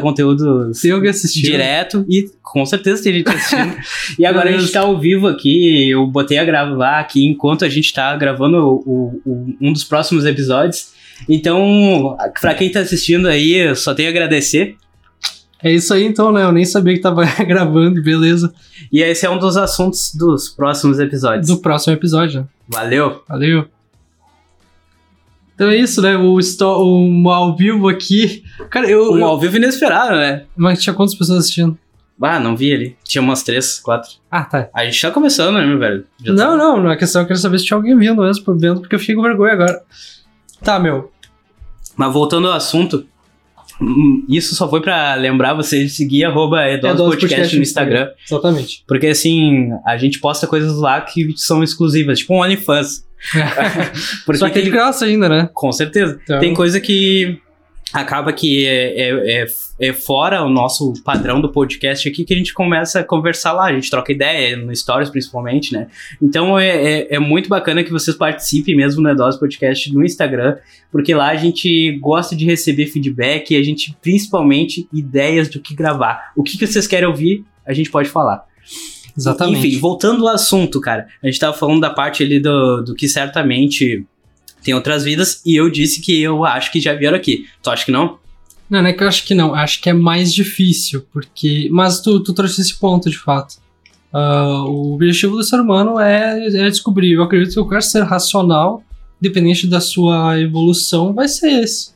[1.26, 1.52] assistindo?
[1.52, 3.76] direto e com certeza tem gente assistindo.
[4.18, 4.72] e agora a gente Beleza.
[4.72, 9.20] tá ao vivo aqui, eu botei a gravar aqui enquanto a gente tá gravando o-
[9.24, 10.94] o- um dos próximos episódios.
[11.28, 14.76] Então, pra quem tá assistindo aí, eu só tenho a agradecer.
[15.62, 16.42] É isso aí então, né?
[16.44, 18.52] Eu nem sabia que tava gravando, beleza.
[18.92, 21.46] E esse é um dos assuntos dos próximos episódios.
[21.48, 22.42] Do próximo episódio.
[22.42, 22.46] né?
[22.68, 23.22] Valeu!
[23.28, 23.66] Valeu.
[25.54, 26.16] Então é isso, né?
[26.16, 28.44] O, o ao vivo aqui.
[28.70, 29.12] Cara, eu.
[29.12, 30.44] Um eu- ao vivo inesperado, né?
[30.54, 31.78] Mas tinha quantas pessoas assistindo?
[32.20, 32.96] Ah, não vi ali.
[33.04, 34.10] Tinha umas três, quatro.
[34.30, 34.68] Ah, tá.
[34.74, 36.04] A gente tá começando, né, meu velho?
[36.22, 38.44] Já tá- Não, não, não é questão, eu quero saber se tinha alguém vindo mesmo
[38.44, 39.82] por dentro, porque eu fiquei com vergonha agora.
[40.62, 41.10] Tá, meu.
[41.94, 43.06] Mas voltando ao assunto,
[44.28, 48.08] isso só foi pra lembrar vocês de seguir arroba Edos Edos Podcast, Podcast no Instagram.
[48.26, 48.84] Exatamente.
[48.86, 53.04] Porque assim, a gente posta coisas lá que são exclusivas, tipo um OnlyFans.
[54.24, 55.48] Porque Só que é de tem, graça ainda, né?
[55.52, 56.18] com certeza.
[56.22, 57.38] Então- Tem coisa que,
[57.92, 59.46] acaba que é, é, é,
[59.88, 63.66] é fora o nosso padrão do podcast aqui que a gente começa a conversar lá,
[63.66, 65.86] a gente troca ideia, no Stories principalmente, né?
[66.20, 70.56] Então é, é, é muito bacana que vocês participem mesmo no Dose Podcast no Instagram,
[70.90, 75.74] porque lá a gente gosta de receber feedback e a gente, principalmente, ideias do que
[75.74, 76.32] gravar.
[76.36, 78.44] O que, que vocês querem ouvir, a gente pode falar.
[79.16, 79.66] Exatamente.
[79.66, 83.08] Enfim, voltando ao assunto, cara, a gente tava falando da parte ali do, do que
[83.08, 84.04] certamente
[84.66, 87.46] tem outras vidas, e eu disse que eu acho que já vieram aqui.
[87.62, 88.18] Tu acha que não?
[88.68, 89.54] Não, não é que eu acho que não.
[89.54, 91.68] Acho que é mais difícil, porque.
[91.70, 93.58] Mas tu, tu trouxe esse ponto, de fato.
[94.12, 97.12] Uh, o objetivo do ser humano é, é descobrir.
[97.12, 98.82] Eu acredito que qualquer ser racional,
[99.20, 101.94] dependente da sua evolução, vai ser esse.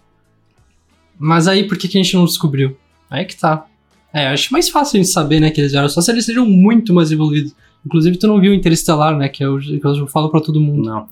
[1.18, 2.76] Mas aí, por que, que a gente não descobriu?
[3.11, 3.66] Aí que tá.
[4.14, 6.94] É, acho mais fácil de saber, né, que eles eram, só se eles sejam muito
[6.94, 7.52] mais evoluídos.
[7.85, 10.85] Inclusive, tu não viu Interestelar, né, que eu, que eu falo pra todo mundo.
[10.88, 11.09] Não.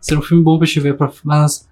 [0.00, 1.68] Seria um filme bom pra te ver, pra, mas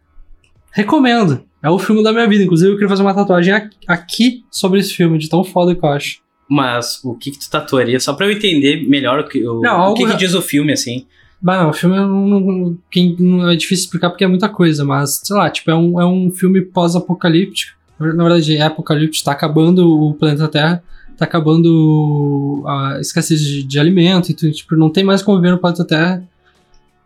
[0.73, 1.43] recomendo.
[1.63, 2.45] É o filme da minha vida.
[2.45, 3.55] Inclusive, eu queria fazer uma tatuagem
[3.87, 6.23] aqui sobre esse filme, de tão foda que eu acho.
[6.49, 7.99] Mas o que, que tu tatuaria?
[7.99, 10.73] Só pra eu entender melhor o que, o, não, o que, que diz o filme,
[10.73, 11.07] assim.
[11.41, 12.79] Bah, não, o filme não,
[13.19, 16.07] não, é difícil explicar porque é muita coisa, mas, sei lá, tipo, é um, é
[16.07, 17.79] um filme pós-apocalíptico.
[17.99, 20.83] Na verdade, é apocalíptico, tá acabando o planeta Terra,
[21.17, 25.53] tá acabando a escassez de, de alimento, e tu, tipo, não tem mais como viver
[25.53, 26.25] no planeta Terra.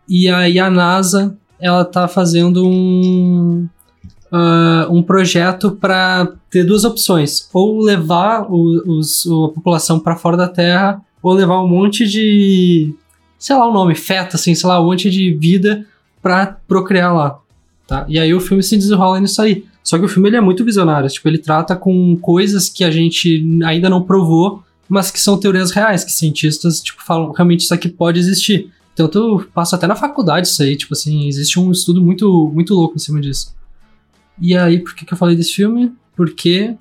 [0.09, 3.67] E aí a NASA, ela tá fazendo um,
[4.31, 10.47] uh, um projeto para ter duas opções: ou levar os, a população para fora da
[10.47, 12.93] Terra, ou levar um monte de,
[13.37, 15.85] sei lá o nome, feta, assim, sei lá, um monte de vida
[16.21, 17.39] para procriar lá.
[17.87, 18.05] Tá?
[18.07, 19.65] E aí o filme se desenrola nisso aí.
[19.83, 22.91] Só que o filme ele é muito visionário, tipo, ele trata com coisas que a
[22.91, 27.73] gente ainda não provou, mas que são teorias reais, que cientistas, tipo, falam, realmente isso
[27.73, 28.71] aqui pode existir.
[28.99, 32.73] Então tu passa até na faculdade isso aí, tipo assim, existe um estudo muito, muito
[32.73, 33.55] louco em cima disso.
[34.41, 35.93] E aí, por que, que eu falei desse filme?
[36.17, 36.75] Porque.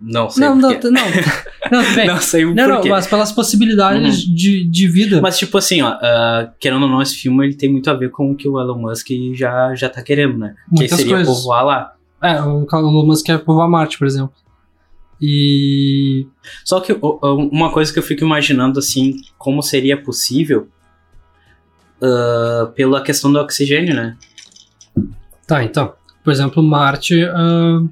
[0.00, 0.44] Não sei.
[0.44, 0.90] Não, não, não,
[1.72, 4.34] não, bem, não sei não, não, mas pelas possibilidades uhum.
[4.36, 5.20] de, de vida.
[5.20, 8.12] Mas, tipo assim, ó, uh, querendo ou não, esse filme ele tem muito a ver
[8.12, 10.54] com o que o Elon Musk já, já tá querendo, né?
[10.70, 11.34] Muitas que seria coisas.
[11.34, 11.94] povoar lá.
[12.22, 14.32] É, o Elon Musk quer povoar Marte, por exemplo.
[15.20, 16.26] E.
[16.64, 20.68] Só que uma coisa que eu fico imaginando, assim, como seria possível
[22.00, 24.16] uh, pela questão do oxigênio, né?
[25.46, 25.94] Tá, então.
[26.22, 27.88] Por exemplo, Marte, uh,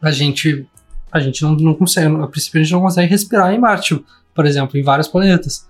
[0.00, 0.66] a gente.
[1.10, 2.14] A gente não, não consegue.
[2.14, 4.04] A princípio, a gente não consegue respirar em Marte,
[4.34, 5.66] por exemplo, em vários planetas.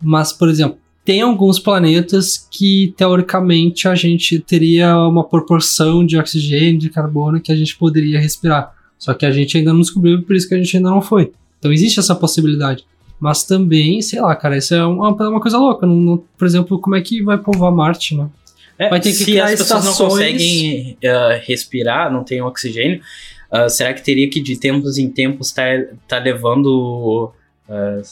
[0.00, 6.78] Mas, por exemplo, tem alguns planetas que, teoricamente, a gente teria uma proporção de oxigênio,
[6.78, 8.75] de carbono que a gente poderia respirar.
[8.98, 11.32] Só que a gente ainda não descobriu, por isso que a gente ainda não foi.
[11.58, 12.84] Então existe essa possibilidade.
[13.18, 15.86] Mas também, sei lá, cara, isso é uma, uma coisa louca.
[15.86, 18.28] Não, não, por exemplo, como é que vai povoar Marte, né?
[18.78, 20.00] É, vai ter que se as pessoas estações...
[20.00, 23.00] não conseguem uh, respirar, não tem oxigênio,
[23.50, 27.32] uh, será que teria que de tempos em tempos estar tá, tá levando
[27.68, 28.02] uh,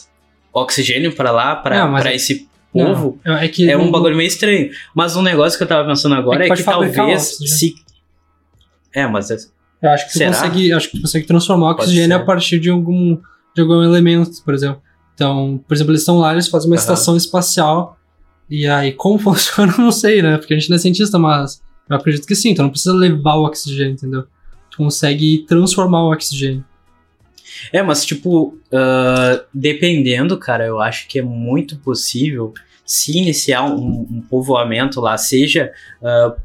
[0.51, 3.19] oxigênio para lá, para é, esse povo?
[3.23, 4.71] Não, é, que é um bagulho meio estranho.
[4.95, 7.75] Mas um negócio que eu tava pensando agora é que, é que talvez se.
[8.91, 9.29] É, mas
[9.81, 13.17] eu acho que você consegue, acho que consegue transformar o oxigênio a partir de algum,
[13.55, 14.81] de algum elemento, por exemplo.
[15.13, 16.81] Então, por exemplo, eles estão lá, eles fazem uma uhum.
[16.81, 17.97] estação espacial.
[18.49, 20.37] E aí, como funciona, eu não sei, né?
[20.37, 22.51] Porque a gente não é cientista, mas eu acredito que sim.
[22.51, 24.23] Então não precisa levar o oxigênio, entendeu?
[24.69, 26.65] Tu consegue transformar o oxigênio.
[27.71, 32.53] É, mas tipo, uh, dependendo, cara, eu acho que é muito possível
[32.85, 36.35] se iniciar um, um povoamento lá, seja uh,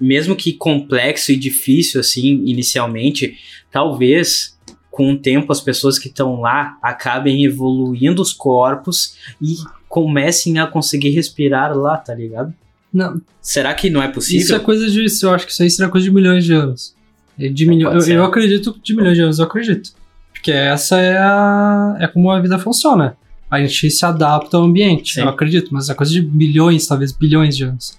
[0.00, 3.36] mesmo que complexo e difícil assim inicialmente,
[3.70, 4.56] talvez
[4.90, 9.56] com o tempo as pessoas que estão lá acabem evoluindo os corpos e
[9.88, 12.52] comecem a conseguir respirar lá, tá ligado?
[12.92, 13.20] Não.
[13.40, 14.40] Será que não é possível?
[14.40, 15.06] Isso é coisa de.
[15.22, 16.94] Eu acho que isso aí será coisa de milhões de anos.
[17.38, 19.92] É de milho, eu, eu, acredito de milhões de anos, eu acredito.
[20.32, 21.96] Porque essa é a.
[22.00, 23.16] é como a vida funciona.
[23.50, 25.22] A gente se adapta ao ambiente, Sim.
[25.22, 27.98] eu acredito, mas é coisa de milhões, talvez bilhões de anos.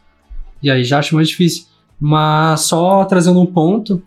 [0.63, 1.65] E aí já acho mais difícil.
[2.03, 4.01] Mas só trazendo um ponto,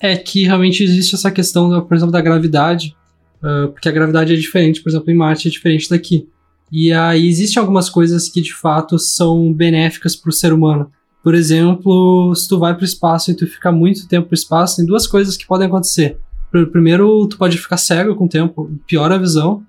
[0.00, 2.96] é que realmente existe essa questão, por exemplo, da gravidade,
[3.40, 6.28] uh, porque a gravidade é diferente, por exemplo, em Marte é diferente daqui.
[6.72, 10.90] E aí existem algumas coisas que de fato são benéficas para o ser humano.
[11.22, 14.76] Por exemplo, se tu vai para o espaço e tu fica muito tempo no espaço,
[14.76, 16.18] tem duas coisas que podem acontecer.
[16.50, 19.62] Primeiro, tu pode ficar cego com o tempo, piora a visão.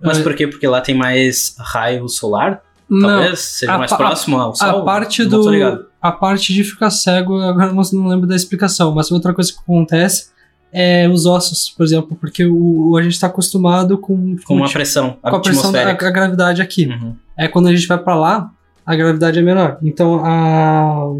[0.00, 0.46] Mas por quê?
[0.46, 2.62] Porque lá tem mais raio solar?
[2.88, 4.80] Talvez não, seja mais próximo ao Sol?
[4.80, 9.10] A parte do a parte de ficar cego, agora não, não lembro da explicação, mas
[9.10, 10.30] outra coisa que acontece
[10.72, 15.16] é os ossos, por exemplo, porque o, a gente está acostumado com, com uma pressão
[15.20, 16.86] com a pressão da a, gravidade aqui.
[16.86, 17.14] Uhum.
[17.36, 18.50] É quando a gente vai para lá,
[18.84, 19.78] a gravidade é menor.
[19.82, 21.14] Então a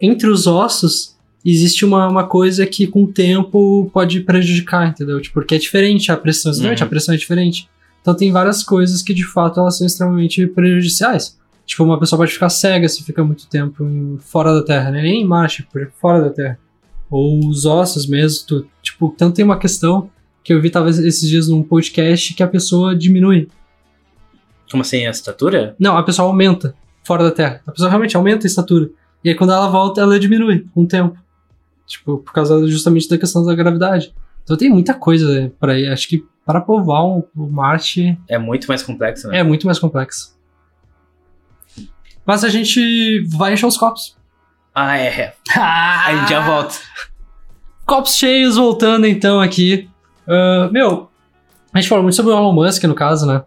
[0.00, 5.20] entre os ossos existe uma, uma coisa que com o tempo pode prejudicar, entendeu?
[5.20, 6.86] Tipo, porque é diferente a pressão, exatamente, Uhum.
[6.86, 7.68] a pressão é diferente.
[8.00, 11.37] Então tem várias coisas que de fato elas são extremamente prejudiciais.
[11.68, 15.02] Tipo, uma pessoa pode ficar cega se fica muito tempo em- fora da Terra, né?
[15.02, 16.58] Nem em Marte, por- fora da Terra.
[17.10, 20.10] Ou os ossos mesmo, tu- tipo, então tem uma questão
[20.42, 23.48] que eu vi talvez esses dias num podcast que a pessoa diminui.
[24.70, 25.76] Como assim, a estatura?
[25.78, 27.60] Não, a pessoa aumenta fora da Terra.
[27.66, 28.88] A pessoa realmente aumenta a estatura.
[29.22, 31.18] E aí quando ela volta, ela diminui com o tempo.
[31.86, 34.14] Tipo, por causa justamente da questão da gravidade.
[34.42, 35.86] Então tem muita coisa por aí.
[35.86, 39.38] Acho que para povoar um- o Marte É muito mais complexo, né?
[39.40, 40.34] é muito mais complexo.
[42.28, 44.14] Mas a gente vai encher os copos.
[44.74, 45.06] Ah, é.
[45.06, 45.34] é.
[45.58, 46.74] A gente já volta.
[47.86, 49.88] Copos cheios voltando então aqui.
[50.28, 51.10] Ah, meu,
[51.72, 53.42] a gente falou muito sobre o Elon Musk no caso, né?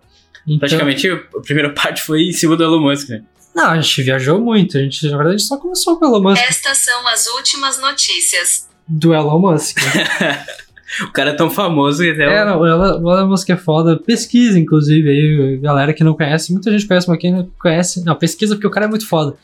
[0.47, 3.21] Então- Praticamente a primeira parte foi em cima do Elon Musk, né?
[3.53, 4.75] Não, a gente viajou muito.
[4.79, 6.41] A gente, na verdade, a gente só começou com o Elon Musk.
[6.41, 8.67] Estas são as últimas notícias.
[8.87, 9.77] Do Elon Musk.
[11.07, 12.23] O cara é tão famoso que até.
[12.23, 13.97] É, não, o Elon o Elon Musk é foda.
[13.97, 16.51] Pesquisa, inclusive, aí, galera que não conhece.
[16.51, 18.03] Muita gente conhece, mas quem não conhece.
[18.03, 19.35] Não, pesquisa porque o cara é muito foda.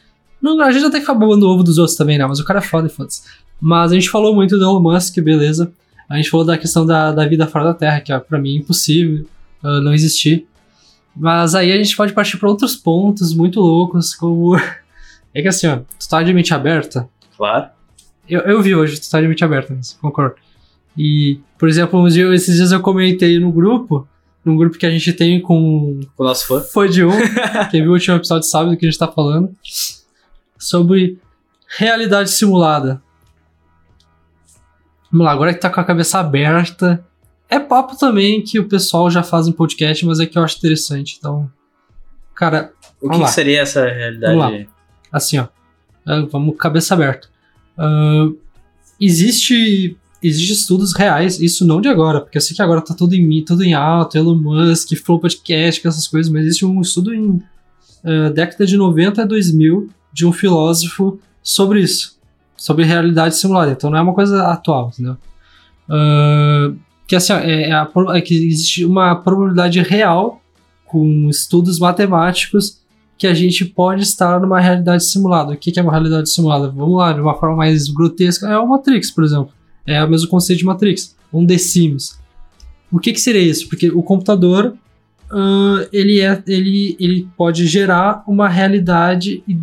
[0.42, 2.26] Não, a gente até fica babando o ovo dos outros também, né?
[2.26, 3.22] Mas o cara é foda e foda-se.
[3.60, 5.72] Mas a gente falou muito do Elon Musk, beleza.
[6.10, 8.56] A gente falou da questão da, da vida fora da Terra, que é, pra mim
[8.56, 9.26] é impossível
[9.64, 10.48] ah, não existir.
[11.16, 14.56] Mas aí a gente pode partir pra outros pontos muito loucos, como.
[15.36, 17.08] É que assim, ó, tu tá de mente aberta.
[17.38, 17.68] Claro.
[18.28, 20.36] Eu, eu vi hoje, tu tá de mente aberta, mas concordo.
[20.98, 24.08] E, por exemplo, esses dias eu comentei no grupo,
[24.44, 26.62] num grupo que a gente tem com O nosso fã.
[26.62, 27.12] foi de um,
[27.70, 29.56] quem viu o último episódio sabe do que a gente tá falando,
[30.58, 31.20] sobre
[31.78, 33.02] realidade simulada.
[35.12, 37.04] Vamos lá, agora que tá com a cabeça aberta.
[37.50, 40.58] É papo também que o pessoal já faz em podcast, mas é que eu acho
[40.58, 41.16] interessante.
[41.18, 41.50] Então,
[42.36, 43.26] cara, O que, lá.
[43.26, 44.36] que seria essa realidade?
[44.36, 44.68] Vamos
[45.12, 45.48] assim, ó.
[46.30, 47.30] Vamos cabeça aberta.
[47.78, 48.28] Ah,
[49.00, 53.14] existe existe estudos reais, isso não de agora, porque eu sei que agora tá tudo
[53.16, 57.14] em mim, tudo em alto, Elon Musk, Flow Podcast, essas coisas, mas existe um estudo
[57.14, 57.42] em
[58.04, 62.18] ah, década de 90 a 2000 de um filósofo sobre isso,
[62.56, 63.72] sobre realidade simulada.
[63.72, 65.18] Então não é uma coisa atual, entendeu?
[65.90, 66.72] Ah,
[67.08, 70.42] que assim, é, é a é que existe uma probabilidade real
[70.86, 72.82] com estudos matemáticos
[73.18, 75.54] que a gente pode estar numa realidade simulada.
[75.54, 76.70] O que é uma realidade simulada?
[76.70, 79.50] Vamos lá, de uma forma mais grotesca, é o Matrix, por exemplo.
[79.88, 82.20] É o mesmo conceito de Matrix, um The Sims.
[82.92, 83.68] O que que seria isso?
[83.70, 84.76] Porque o computador,
[85.32, 89.42] ah, ele, é, ele, ele pode gerar uma realidade...
[89.48, 89.58] e-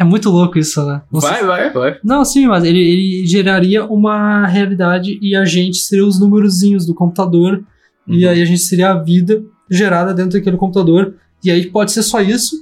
[0.00, 1.02] É muito louco isso, né?
[1.12, 1.98] Não sei- Vai, vai, vai.
[2.04, 6.94] não, sim, mas ele, ele geraria uma realidade e a gente seria os númerozinhos do
[6.94, 7.64] computador
[8.06, 8.30] e Uhum.
[8.30, 11.14] aí a gente seria a vida gerada dentro daquele computador.
[11.44, 12.54] E aí pode ser só isso,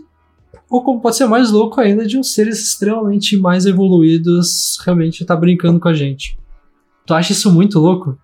[0.70, 5.34] ou como pode ser mais louco ainda de uns seres extremamente mais evoluídos realmente tá
[5.36, 6.36] brincando com a gente.
[7.06, 8.18] Tu acha isso muito louco?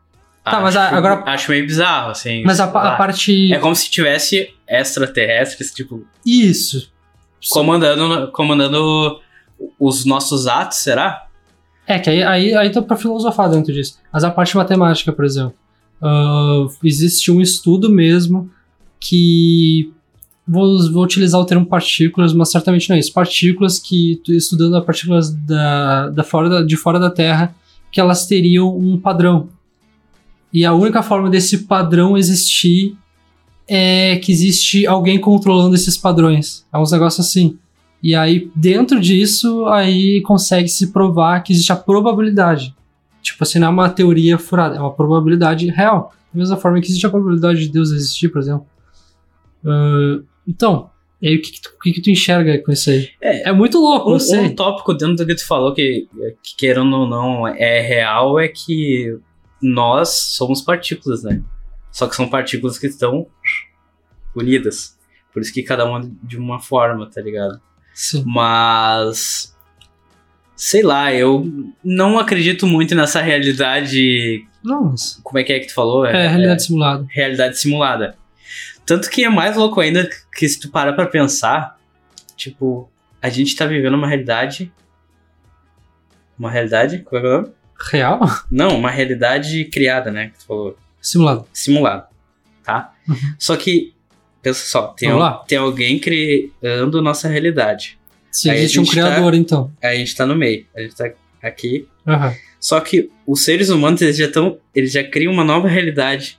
[0.45, 2.43] Tá, mas a- Acho- agora- Acho meio bizarro, assim.
[2.45, 3.53] Mas a, pa- a Ah, parte.
[3.53, 6.91] É como se tivesse extraterrestres, tipo, Isso.
[7.51, 9.21] comandando, comandando
[9.79, 11.27] os nossos atos, será?
[11.87, 13.99] É, que aí, aí, aí dá pra filosofar dentro disso.
[14.13, 15.55] Mas a parte matemática, por exemplo.
[16.01, 18.51] ah, existe um estudo mesmo
[19.01, 19.93] que.
[20.47, 23.13] Vou, vou utilizar o termo partículas, mas certamente não é isso.
[23.13, 27.55] Partículas que, tu- estudando as partículas da, da fora da- de fora da Terra,
[27.93, 29.49] que elas teriam um padrão.
[30.53, 32.97] E a única forma desse padrão existir
[33.69, 36.67] é que existe alguém controlando esses padrões.
[36.73, 37.59] É uns negócios assim.
[38.03, 42.75] E aí, dentro disso, aí consegue se provar que existe a probabilidade.
[43.23, 46.13] Tipo assim, não é uma teoria furada, é uma probabilidade real.
[46.33, 48.67] Da mesma forma que existe a probabilidade de Deus existir, por exemplo.
[49.65, 50.91] Ah, então,
[51.23, 53.09] e aí o que, que, tu, o que que tu enxerga com isso aí?
[53.21, 54.41] É, muito louco, Um, eu sei.
[54.41, 56.09] um tópico dentro do que tu falou que,
[56.43, 59.17] que, querendo ou não, é real é que
[59.63, 61.41] nós somos partículas, né?
[61.93, 63.29] Só que são partículas que estão
[64.35, 64.99] unidas.
[65.33, 67.61] Por isso que cada uma de uma forma, tá ligado?
[67.95, 68.25] Sim.
[68.27, 69.57] Mas.
[70.57, 71.45] Sei lá, eu
[71.85, 74.45] não acredito muito nessa realidade.
[74.63, 75.21] Nossa.
[75.23, 76.05] Como é que é que tu falou?
[76.05, 77.07] É, realidade simulada.
[77.09, 78.17] realidade simulada.
[78.87, 81.79] Tanto que é mais louco ainda que se tu parar pra pensar,
[82.37, 82.91] tipo,
[83.21, 84.73] a gente tá vivendo uma realidade.
[86.39, 86.99] Uma realidade?
[87.01, 87.53] Qual é o nome?
[87.91, 88.21] Real?
[88.51, 90.29] Não, uma realidade criada, né?
[90.29, 90.79] Que tu falou.
[91.01, 91.47] Simulado.
[91.53, 92.07] Simulada.
[92.65, 92.93] Tá?
[93.09, 93.17] Uhum.
[93.39, 93.93] Só que,
[94.41, 97.99] pensa só, tem, al- tem alguém criando nossa realidade.
[98.31, 99.73] Se Aí existe um tá- criador, então.
[99.83, 100.67] Aí a gente tá no meio.
[100.75, 101.11] A gente tá
[101.43, 101.87] aqui.
[102.07, 102.35] Aham.
[102.61, 104.59] Só que os seres humanos, eles já estão.
[104.75, 106.39] Eles já criam uma nova realidade.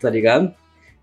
[0.00, 0.54] Tá ligado?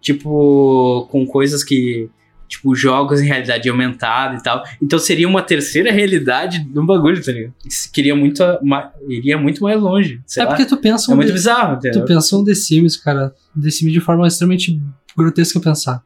[0.02, 2.10] Tipo, com coisas que
[2.48, 4.64] tipo, jogos em realidade aumentada e tal.
[4.82, 7.54] Então seria uma terceira realidade do bagulho, tá ligado?
[7.64, 10.20] Isso Queria muito, ma- iria muito mais longe.
[10.36, 10.48] É lá.
[10.48, 12.02] porque tu pensa É um muito The- bizarro, entendeu?
[12.02, 13.36] Tu pensa um The Sims, cara.
[13.62, 14.82] The Sims de forma extremamente
[15.16, 16.04] grotesca pensar.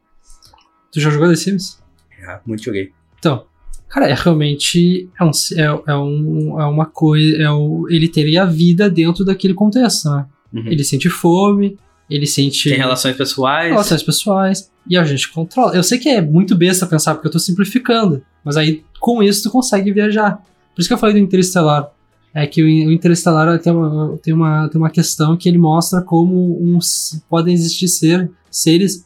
[0.91, 1.81] Tu já jogou The Sims?
[2.27, 2.91] Ah, muito joguei.
[3.19, 3.45] Então,
[3.87, 7.41] cara, é realmente é, um, é, é, um, é uma coisa.
[7.41, 10.25] É o, ele teria a vida dentro daquele contexto, né?
[10.53, 10.67] Uhum.
[10.67, 11.77] Ele sente fome,
[12.09, 13.69] ele sente Tem relações pessoais.
[13.69, 15.75] relações pessoais e a gente controla.
[15.75, 19.43] Eu sei que é muito besta pensar porque eu tô simplificando, mas aí com isso
[19.43, 20.41] tu consegue viajar.
[20.75, 21.91] Por isso que eu falei do Interestelar.
[22.33, 26.57] É que o Interestelar tem uma, tem uma, tem uma questão que ele mostra como
[26.59, 29.05] uns, podem existir ser, seres.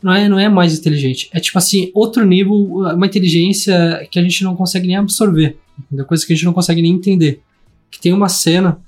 [0.00, 1.28] Não é, não é mais inteligente.
[1.32, 5.56] É tipo assim, outro nível, uma inteligência que a gente não consegue nem absorver.
[5.86, 6.04] Entendeu?
[6.04, 7.42] Coisa que a gente não consegue nem entender.
[7.90, 8.78] Que tem uma cena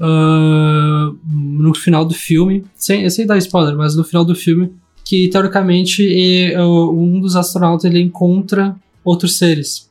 [0.00, 4.72] ah, no final do filme, sem, sem dar spoiler, mas no final do filme,
[5.04, 6.06] que teoricamente
[6.52, 9.88] é, um dos astronautas ele encontra outros seres.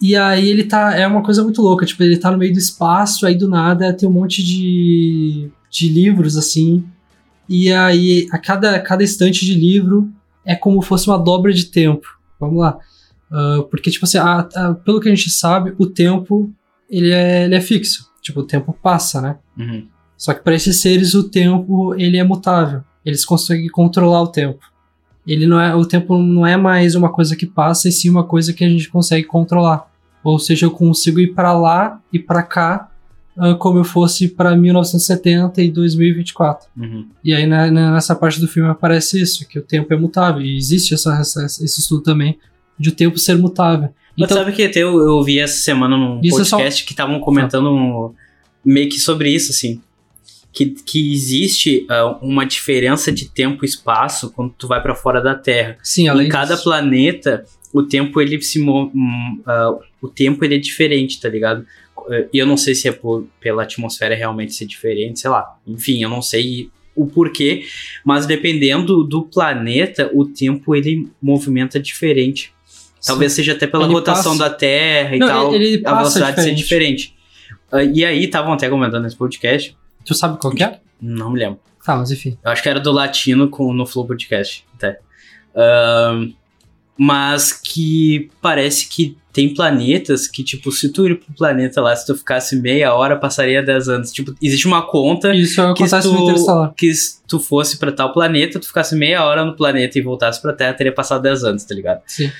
[0.00, 0.94] E aí ele tá.
[0.96, 3.92] É uma coisa muito louca, tipo, ele tá no meio do espaço, aí do nada
[3.92, 6.84] tem um monte de, de livros assim.
[7.48, 10.08] E aí a cada, cada estante de livro
[10.44, 12.06] é como fosse uma dobra de tempo.
[12.38, 12.78] Vamos lá.
[13.30, 16.52] Ah, porque, tipo assim, a- a- pelo que a gente sabe, o tempo
[16.88, 18.07] ele é, ele é fixo.
[18.28, 19.36] Tipo, o tempo passa, né?
[19.56, 19.86] Uhum.
[20.16, 22.82] Só que para esses seres o tempo ele é mutável.
[23.04, 24.58] Eles conseguem controlar o tempo.
[25.26, 28.24] Ele não é o tempo não é mais uma coisa que passa e sim uma
[28.24, 29.90] coisa que a gente consegue controlar.
[30.22, 32.90] Ou seja, eu consigo ir para lá e para cá
[33.36, 36.68] ah, como eu fosse para 1970 e 2024.
[36.76, 37.06] Uhum.
[37.24, 40.42] E aí né, né, nessa parte do filme aparece isso, que o tempo é mutável.
[40.42, 42.38] E existe essa, essa- esse estudo também
[42.78, 43.88] de o tempo ser mutável.
[44.16, 46.84] Mas Então, sabe que até eu, eu ouvi essa semana num Isso é só- podcast
[46.84, 48.12] que estavam comentando um-
[48.64, 49.80] meio que sobre isso, assim.
[50.52, 55.20] Que, que existe ah, uma diferença de tempo e espaço quando tu vai pra fora
[55.20, 55.76] da Terra.
[55.82, 56.64] sim, além em cada disso.
[56.64, 58.58] planeta, o tempo ele se
[59.46, 61.64] ah, o tempo ele é diferente, tá ligado?
[62.32, 65.58] E eu não sei se é por, pela atmosfera realmente ser diferente, sei lá.
[65.66, 67.64] Enfim, eu não sei o porquê,
[68.04, 72.52] mas dependendo do planeta, o tempo ele movimenta diferente.
[73.04, 75.94] Talvez seja até pela Ele rotação passa- da Terra e Não, tal, ele- ele a
[75.94, 77.14] velocidade ser diferente.
[77.70, 80.80] Ah, e aí, estavam até comentando nesse podcast, Tu sabe qual que é?
[81.00, 81.60] não me lembro.
[81.84, 82.36] Tá, mas enfim.
[82.44, 84.98] Eu acho que era do Latino com, no Flow Podcast, até.
[85.54, 86.32] Ahn,
[86.96, 92.04] mas que parece que tem planetas que, tipo, se tu ir pro planeta lá, se
[92.04, 94.10] tu ficasse meia hora, passaria 10 anos.
[94.12, 97.92] Tipo, existe uma conta Isso que se, acontece no tu, que se tu fosse pra
[97.92, 101.44] tal planeta, tu ficasse meia hora no planeta e voltasse pra Terra, teria passado 10
[101.44, 102.00] anos, tá ligado?
[102.06, 102.32] Sim.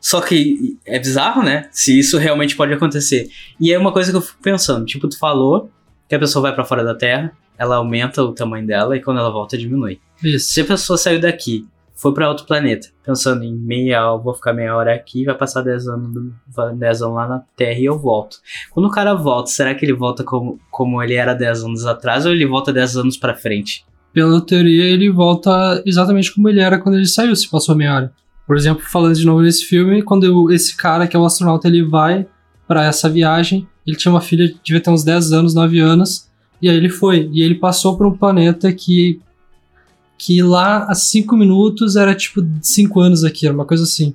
[0.00, 1.68] Só que é bizarro, né?
[1.72, 3.28] Se isso realmente pode acontecer.
[3.60, 4.84] E é uma coisa que eu fico pensando.
[4.86, 5.70] Tipo, tu falou
[6.08, 9.18] que a pessoa vai pra fora da Terra, ela aumenta o tamanho dela e quando
[9.18, 10.00] ela volta diminui.
[10.22, 10.52] Isso.
[10.52, 14.52] Se a pessoa saiu daqui, foi pra outro planeta, pensando em meia hora, vou ficar
[14.52, 17.84] meia hora aqui, vai passar 10 anos, do- vai 10 anos lá na Terra e
[17.84, 18.36] eu volto.
[18.70, 22.24] Quando o cara volta, será que ele volta como, como ele era 10 anos atrás
[22.24, 23.84] ou ele volta 10 anos pra frente?
[24.12, 28.12] Pela teoria, ele volta exatamente como ele era quando ele saiu, se passou meia hora.
[28.48, 31.68] Por exemplo, falando de novo nesse filme, quando eu- esse cara, que é o astronauta,
[31.68, 32.26] ele vai
[32.66, 36.26] pra essa viagem, ele tinha uma filha, devia ter uns 10 anos, 9 anos,
[36.60, 37.28] e aí ele foi.
[37.30, 39.20] E ele passou por um planeta que
[40.20, 44.14] que lá a 5 minutos era tipo 5 anos aqui, era uma coisa assim.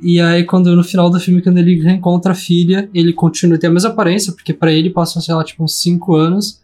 [0.00, 3.68] E aí, quando no final do filme, quando ele reencontra a filha, ele continua, tem
[3.68, 6.62] a mesma aparência, porque pra ele passou, sei lá, tipo uns 5 anos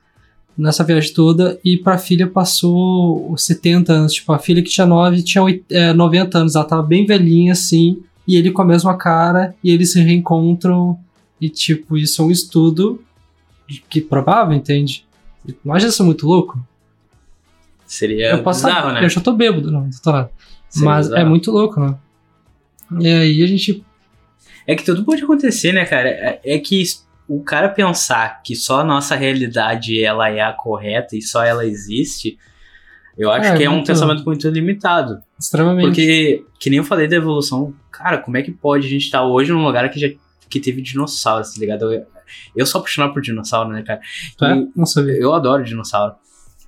[0.56, 4.12] nessa viagem toda, e pra filha passou os 70 anos.
[4.14, 7.52] Tipo, a filha que tinha 9 tinha oit- é, 90 anos, ela tava bem velhinha
[7.52, 10.98] assim, e ele com a mesma cara, e eles se reencontram,
[11.40, 13.02] e tipo, isso é um estudo
[13.88, 15.06] que provável, entende?
[15.64, 16.58] Imagina isso é muito louco.
[17.86, 19.04] Seria eu posso bizarro, né?
[19.04, 20.30] Eu já tô bêbado, não, não tô nada.
[20.76, 21.28] Mas é bizarro.
[21.30, 21.94] muito louco, né?
[23.00, 23.84] E aí a gente.
[24.66, 26.08] É que tudo pode acontecer, né, cara?
[26.08, 26.82] É, é que
[27.32, 31.64] o cara pensar que só a nossa realidade ela é a correta e só ela
[31.64, 32.36] existe,
[33.16, 35.20] eu acho É, que é um pensamento muito limitado.
[35.38, 35.86] Extremamente.
[35.86, 39.24] Porque, que nem eu falei da evolução, cara, como é que pode a gente estar
[39.24, 40.08] hoje num lugar que já
[40.48, 41.92] que teve dinossauros, tá ligado?
[41.92, 42.04] Eu,
[42.56, 44.00] eu sou apaixonado por dinossauro, né, cara?
[44.42, 44.54] É?
[44.56, 45.14] E Não sabia.
[45.14, 46.14] eu adoro dinossauro.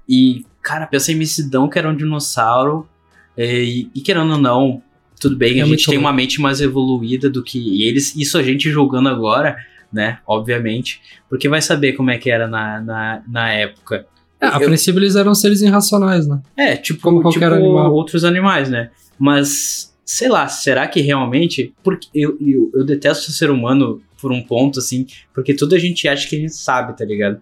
[0.09, 2.89] E, cara, pensa em imensidão que era um dinossauro.
[3.37, 4.81] E, e querendo ou não,
[5.21, 6.07] tudo bem, É a gente tem louco.
[6.09, 8.15] uma mente mais evoluída do que eles.
[8.15, 9.57] Isso a gente julgando agora,
[9.93, 10.19] né?
[10.27, 11.01] Obviamente.
[11.29, 14.07] Porque vai saber como é que era na, na, na época.
[14.41, 16.41] É, a Eu- princípio eles eram seres irracionais, né?
[16.57, 17.93] É, tipo, Como qualquer tipo animal.
[17.93, 18.91] outros animais, né?
[19.19, 21.73] Mas, sei lá, será que realmente.
[21.83, 25.79] Porque eu, eu, eu detesto o ser humano por um ponto, assim, porque tudo a
[25.79, 27.41] gente acha que a gente sabe, tá ligado?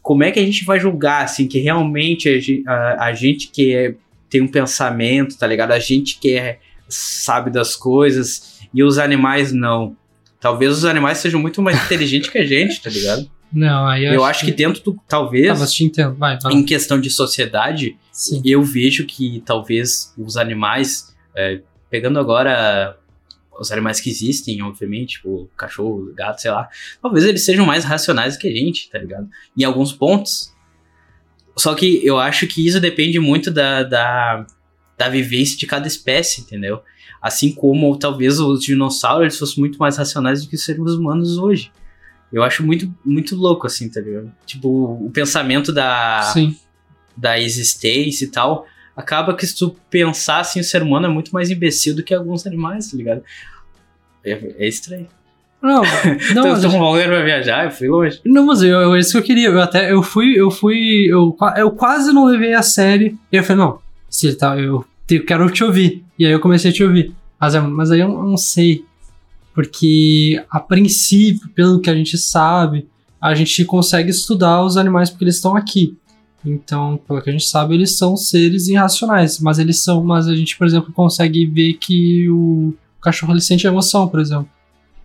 [0.00, 3.74] Como é que a gente vai julgar, assim, que realmente a, a, a gente que
[3.74, 3.94] é
[4.30, 5.72] tem um pensamento, tá ligado?
[5.72, 6.58] A gente que é,
[6.88, 9.96] sabe das coisas e os animais não.
[10.42, 13.30] Talvez os animais sejam muito mais inteligentes que a gente, tá ligado?
[13.52, 14.98] Não, aí Eu, acho que, dentro do.
[15.06, 16.14] Talvez, Tá, mas te entendo.
[16.16, 16.52] Vai, vai.
[16.52, 18.42] em questão de sociedade, Sim.
[18.44, 22.98] eu vejo que talvez os animais, é, pegando agora
[23.60, 26.68] os animais que existem, obviamente, tipo cachorro, gato, sei lá,
[27.00, 29.28] talvez eles sejam mais racionais que a gente, tá ligado?
[29.56, 30.52] Em alguns pontos.
[31.56, 34.46] Só que eu acho que isso depende muito da, da,
[35.02, 36.80] da vivência de cada espécie, entendeu?
[37.20, 41.38] Assim como talvez os dinossauros eles fossem muito mais racionais do que os seres humanos
[41.38, 41.72] hoje.
[42.32, 44.32] Eu acho muito, muito louco, assim, tá ligado?
[44.46, 46.56] Tipo, o pensamento da, Sim.
[47.16, 48.64] da existência e tal,
[48.96, 52.14] acaba que se tu pensar assim, o ser humano é muito mais imbecil do que
[52.14, 53.22] alguns animais, tá ligado?
[54.24, 54.32] É,
[54.64, 55.08] é estranho.
[55.60, 55.82] Não,
[56.34, 58.20] não, mas, pra viajar, eu fui longe.
[58.24, 59.48] não, mas eu, eu, isso que eu queria.
[59.48, 63.16] Eu até, eu fui, eu fui, eu, eu quase não levei a série.
[63.30, 63.78] E eu falei, não,
[64.08, 66.04] se ele tá, eu, eu quero te ouvir.
[66.18, 67.14] E aí eu comecei a te ouvir.
[67.40, 68.84] Mas, é- mas aí eu não sei.
[69.54, 72.86] Porque, a princípio, pelo que a gente sabe,
[73.20, 75.96] a gente consegue estudar os animais porque eles estão aqui.
[76.44, 79.38] Então, pelo que a gente sabe, eles são seres irracionais.
[79.38, 83.66] Mas eles são, mas a gente, por exemplo, consegue ver que o cachorro ele sente
[83.66, 84.48] emoção, por exemplo.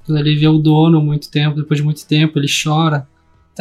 [0.06, 3.08] Quando ele vê o dono muito tempo, depois de muito tempo, ele chora.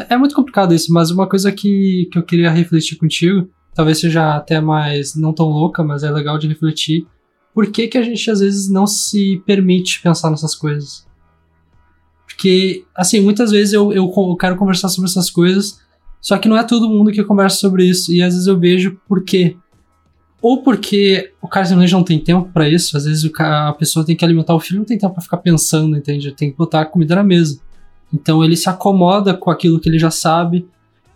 [0.09, 4.35] É muito complicado isso, mas uma coisa que, que eu queria refletir contigo, talvez seja
[4.35, 7.07] até mais não tão louca, mas é legal de refletir.
[7.55, 11.07] Por que, que a gente às vezes não se permite pensar nessas coisas?
[12.27, 14.11] Porque, assim, muitas vezes eu, eu,
[14.41, 15.79] quero conversar sobre essas coisas,
[16.23, 18.99] só que não é todo mundo que conversa sobre isso, e às vezes eu vejo
[19.07, 19.57] por quê.
[20.41, 23.73] Ou porque o cara simplesmente não tem tempo pra isso, às vezes o ca- a
[23.75, 26.33] pessoa tem que alimentar o filho, não tem tempo pra ficar pensando, entende?
[26.33, 27.61] Tem que botar a comida na mesa.
[28.13, 30.67] Então ele se acomoda com aquilo que ele já sabe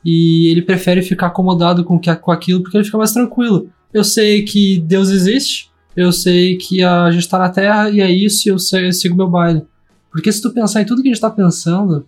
[0.04, 3.70] e ele prefere ficar acomodado com, que, com aquilo porque ele fica mais tranquilo.
[3.92, 8.10] Eu sei que Deus existe, eu sei que a gente tá na Terra e é
[8.10, 9.62] isso e eu, sei- eu sigo meu baile.
[10.10, 12.06] Porque se tu pensar em tudo que a gente tá pensando,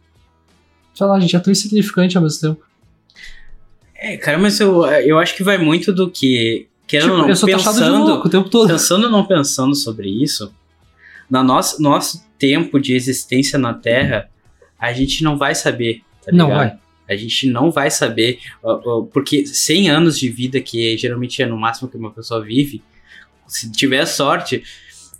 [0.95, 2.63] sei lá, a gente é tão insignificante ao mesmo tempo.
[3.95, 6.67] É, cara, mas eu, eu acho que vai muito do que.
[6.87, 8.69] Querendo Tipo, ou não, eu sou pensando, louco o tempo todo.
[8.69, 10.53] pensando ou não pensando sobre isso,
[11.31, 14.29] na nosso, nosso tempo de existência na Terra,
[14.79, 16.77] a gente não vai saber, tá Não vai.
[17.09, 18.39] A gente não vai saber,
[19.13, 22.83] porque 100 anos de vida, que geralmente é no máximo que uma pessoa vive,
[23.47, 24.63] se tiver sorte,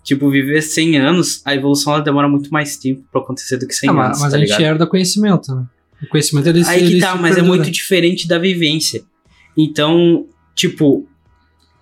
[0.03, 3.75] tipo, viver 100 anos, a evolução ela demora muito mais tempo pra acontecer do que
[3.75, 4.63] 100 Ah, anos, mas tá a gente ligado?
[4.63, 5.67] herda conhecimento, né?
[6.03, 7.57] O conhecimento ele Aí que tá, mas é perdura.
[7.57, 9.05] muito diferente da vivência.
[9.57, 11.09] Então, tipo,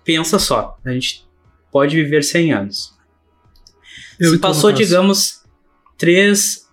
[0.03, 1.25] pensa só, a gente
[1.71, 2.93] pode viver 100 anos.
[4.19, 5.41] Eu Se passou, digamos,
[5.97, 6.67] três,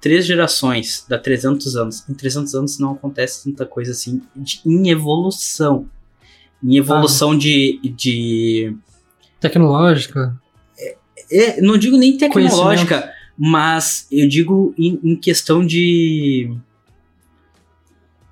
[0.00, 2.08] três gerações, dá 300 anos.
[2.08, 5.88] Em 300 anos não acontece tanta coisa assim de- em evolução.
[6.62, 7.36] Em evolução Ah.
[7.36, 8.76] de, de.
[9.40, 10.36] Tecnológica.
[11.30, 16.50] é, não digo nem tecnológica, mas eu digo em, em questão de.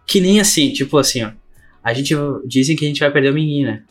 [0.07, 1.33] Que nem assim, tipo assim, ó.
[1.83, 2.14] A gente.
[2.47, 3.83] Dizem que a gente vai perder o menino, né?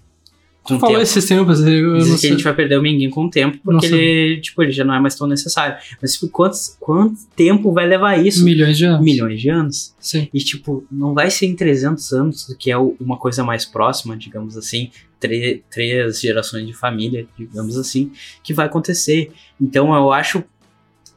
[0.68, 1.01] Tu falou tempo.
[1.03, 2.30] esses tempos, eu não que a sei.
[2.32, 3.95] gente vai perder o Menguinho com o tempo, porque Nossa.
[4.01, 5.78] ele, tipo, ele já não é mais tão necessário.
[6.01, 8.43] Mas, tipo, quantos, quanto tempo vai levar isso?
[8.43, 9.03] Milhões de anos.
[9.05, 9.93] Milhões de anos.
[9.99, 10.28] Sim.
[10.34, 14.57] E, tipo, não vai ser em 300 anos, que é uma coisa mais próxima, digamos
[14.57, 14.89] assim,
[15.20, 18.11] tre- três gerações de família, digamos assim,
[18.43, 19.32] que vai acontecer.
[19.61, 20.43] Então, eu acho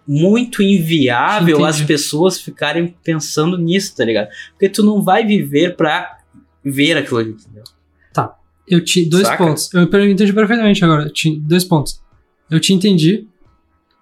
[0.06, 1.68] muito inviável Entendi.
[1.70, 4.28] as pessoas ficarem pensando nisso, tá ligado?
[4.52, 6.18] Porque tu não vai viver pra
[6.64, 7.64] ver aquilo ali, entendeu?
[8.70, 9.44] Eu tinha dois Saca?
[9.44, 9.72] pontos.
[9.72, 11.04] Eu entendi perfeitamente agora.
[11.04, 12.00] Eu tinha dois pontos.
[12.50, 13.26] Eu te entendi,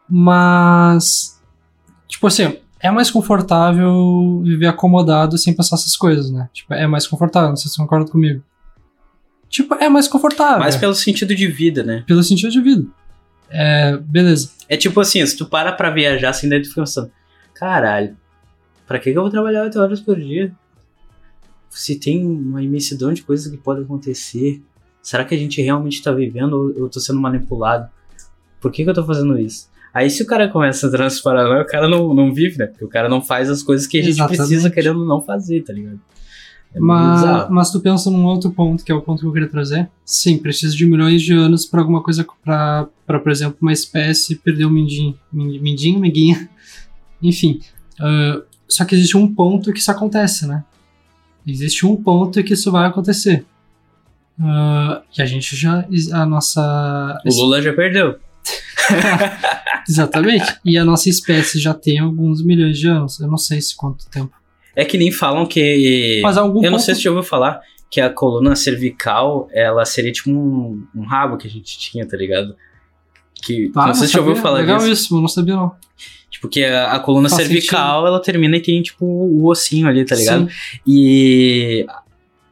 [0.09, 1.41] mas.
[2.09, 6.49] Tipo assim, é mais confortável viver acomodado sem pensar essas coisas, né?
[6.53, 7.51] Tipo, é mais confortável.
[7.51, 8.43] Não sei se você concorda comigo.
[9.49, 10.61] Tipo, é mais confortável.
[10.61, 12.05] Mas pelo sentido de vida, né?
[12.07, 12.87] Pelo sentido de vida.
[13.49, 14.51] É, beleza.
[14.69, 17.11] É tipo assim, se tu para pra viajar assim, daí tu fica pensando,
[17.55, 18.17] caralho,
[18.87, 20.53] pra que que eu vou trabalhar 8 horas por dia?
[21.71, 24.63] Se tem uma imensidão de coisas que podem acontecer,
[25.03, 27.89] será que a gente realmente tá vivendo ou eu tô sendo manipulado?
[28.61, 29.69] Por que que eu tô fazendo isso?
[29.93, 32.67] Aí se o cara começa a entrar nessa paranoia, o cara não, não vive, né?
[32.67, 34.37] Porque o cara não faz as coisas que a gente Exatamente.
[34.39, 36.01] precisa querendo não fazer, tá ligado?
[36.75, 39.49] É Mas, mas tu pensa num outro ponto, que é o ponto que eu queria
[39.49, 39.89] trazer.
[40.05, 44.35] Sim, precisa de milhões de anos pra alguma coisa, pra, pra por exemplo, uma espécie
[44.37, 45.19] perder o mindinho.
[45.33, 46.49] Mind- Mindinho, miguinha.
[47.23, 47.61] Enfim.
[47.99, 50.65] ah, só que existe um ponto que isso acontece, né?
[51.47, 53.45] Existe um ponto que isso vai acontecer.
[54.41, 55.87] Ah, e a gente já.
[56.13, 57.21] A nossa.
[57.25, 58.17] O Lula já perdeu.
[59.89, 60.59] Exatamente.
[60.65, 63.21] E a nossa espécie já tem alguns milhões de anos.
[63.21, 64.33] Eu não sei se quanto tempo.
[64.75, 66.21] É que nem falam que.
[66.23, 69.49] Mas algum Eu não ponto- sei se você já ouviu falar que a coluna cervical,
[69.53, 72.55] ela seria tipo um, um rabo que a gente tinha, tá ligado?
[73.47, 74.91] Que, Ah, não sei se já ouviu falar Legal disso.
[74.93, 75.73] isso, eu não sabia não.
[76.29, 80.05] Tipo, que a, a coluna Faz cervical, ela termina e tem, tipo, o ossinho ali,
[80.05, 80.49] tá ligado?
[80.51, 80.81] Sim.
[80.87, 81.87] E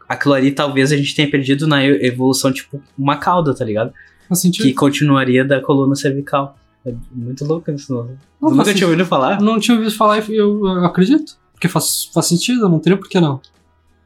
[0.08, 3.92] aquilo ali talvez a gente tenha perdido na evolução, tipo, uma cauda, tá ligado?
[4.28, 4.62] Faz sentido.
[4.64, 6.56] Que continuaria da coluna cervical.
[6.86, 8.04] É muito louco isso, não.
[8.40, 8.84] Não, nunca tinha sentido.
[8.84, 9.40] ouvido falar?
[9.40, 11.36] Não tinha ouvido falar e eu, eu acredito.
[11.52, 13.40] Porque faz, faz sentido, não teria por que não.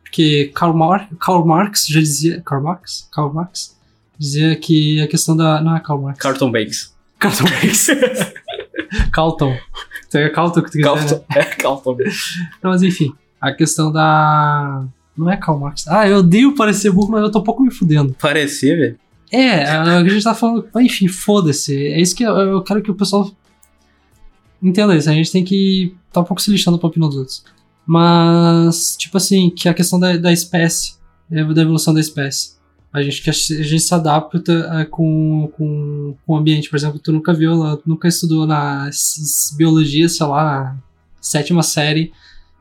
[0.03, 2.41] Porque Karl, Mar Karl Marx já dizia.
[2.45, 3.09] Karl Marx?
[3.12, 3.76] Karl Marx?
[4.18, 5.60] Dizia que a questão da.
[5.60, 6.18] Não é Karl Marx.
[6.18, 6.94] Carlton Banks.
[7.18, 7.86] Carlton Marx.
[9.12, 9.56] Carlton.
[10.06, 10.84] Então é Carlton que tu quiser.
[10.84, 10.94] né?
[10.96, 12.24] Carlton, é, Carlton Banks.
[12.62, 13.12] Não, mas enfim.
[13.40, 14.84] A questão da.
[15.16, 15.86] Não é Karl Marx.
[15.88, 18.14] Ah, eu odeio parecer burro, mas eu tô um pouco me fudendo.
[18.20, 18.98] Parecia, velho.
[19.30, 20.68] É, a gente tá falando.
[20.80, 21.76] Enfim, foda-se.
[21.76, 23.30] É isso que eu, eu quero que o pessoal
[24.62, 25.10] entenda isso.
[25.10, 27.44] A gente tem que tá um pouco se lixando pra opinião dos outros.
[27.86, 30.94] Mas, tipo assim, que a questão da, da espécie,
[31.30, 32.57] é, da evolução da espécie.
[32.99, 36.68] A gente, que a gente se adapta é, com, com, com o ambiente.
[36.70, 38.88] Por exemplo, tu nunca viu, tu nunca estudou na
[39.57, 40.76] biologia, sei lá, na
[41.20, 42.12] sétima série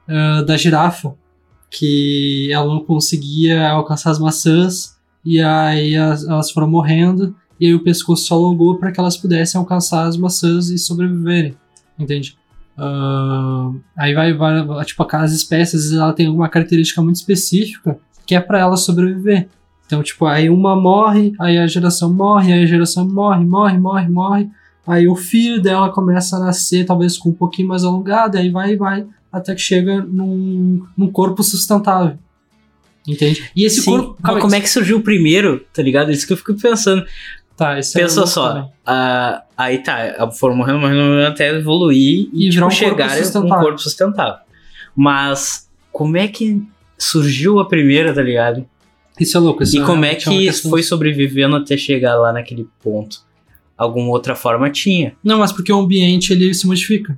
[0.07, 1.13] ah, da girafa.
[1.69, 7.73] Que ela não conseguia alcançar as maçãs e aí as- elas foram morrendo, e aí
[7.75, 11.55] o pescoço se alongou para que elas pudessem alcançar as maçãs e sobreviverem,
[11.99, 12.37] entende?
[12.77, 18.39] Ah, aí vai, vai, tipo, aquelas espécies, ela tem uma característica muito específica que é
[18.39, 19.49] para ela sobreviver.
[19.87, 24.09] Então, tipo, aí uma morre, aí a geração morre, aí a geração morre, morre, morre,
[24.09, 24.49] morre,
[24.85, 28.75] aí o filho dela começa a nascer, talvez com um pouquinho mais alongado, aí vai,
[28.75, 32.17] vai, até que chega num, num corpo sustentável.
[33.07, 33.49] Entende?
[33.55, 34.17] E esse Sim, corpo.
[34.21, 36.11] mas como é que surgiu o primeiro, tá ligado?
[36.11, 37.05] Isso que eu fico pensando.
[37.55, 42.47] Tá, esse é Pensa louco só, ah, aí tá, foram morrendo, morrendo, até evoluir e,
[42.47, 44.41] E tipo, um chegar a um corpo sustentável.
[44.93, 46.61] Mas como é que
[46.97, 48.67] surgiu a primeira, tá ligado?
[49.19, 49.63] Isso é louco.
[49.63, 53.21] Isso e como é realmente uma que foi sobrevivendo até chegar lá naquele ponto?
[53.77, 55.15] Alguma outra forma tinha.
[55.23, 57.17] Não, mas porque o ambiente ele se modifica.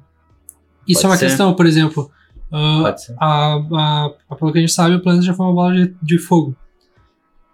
[0.88, 1.26] Isso Pode é uma ser.
[1.28, 2.10] questão, por exemplo.
[2.52, 3.16] ah, Pode ser.
[3.20, 5.94] a, a, a- pelo que a gente sabe, o planeta já foi uma bola de,
[6.02, 6.56] de fogo.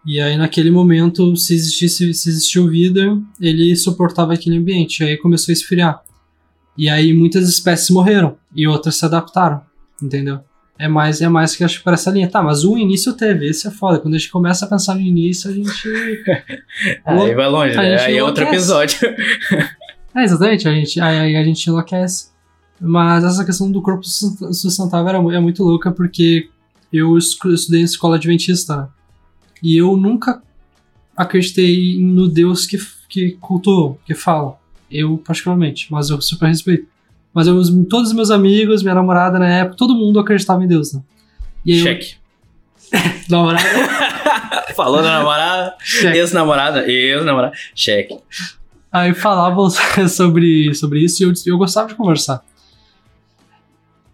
[0.06, 5.04] E aí, naquele momento, se existisse, se existiu vida, ele suportava aquele ambiente.
[5.04, 6.02] Aí começou a esfriar.
[6.78, 9.62] E aí muitas espécies morreram e outras se adaptaram,
[10.02, 10.42] entendeu?
[10.78, 12.30] É mais, é mais que eu acho para essa linha.
[12.30, 14.00] Tá, mas o início teve, esse é foda.
[14.00, 15.90] Quando a gente começa a pensar no início, a gente.
[17.06, 18.00] Aí vai longe, né?
[18.02, 19.00] Aí é outro episódio.
[20.16, 22.30] É, exatamente, a gente, aí, a gente enlouquece.
[22.80, 26.50] Mas essa questão do corpo sustentável era, é muito louca porque
[26.92, 28.88] eu estudei em escola adventista né?
[29.62, 30.42] e eu nunca
[31.18, 32.78] acreditei no Deus que,
[33.10, 34.58] que cultuou, que fala.
[34.90, 36.88] Eu, particularmente, mas eu super respeito.
[37.36, 40.68] Mas eu, os- todos os meus amigos, minha namorada na época, todo mundo acreditava em
[40.68, 41.02] Deus, né?
[41.66, 42.16] E Cheque.
[42.94, 43.64] eu, namorada,
[44.76, 46.18] Falou da namorada, cheque.
[46.18, 48.18] ex-namorada, ex-namorada, cheque.
[48.92, 49.70] Aí falavam
[50.08, 52.42] sobre, sobre isso e eu, eu gostava de conversar.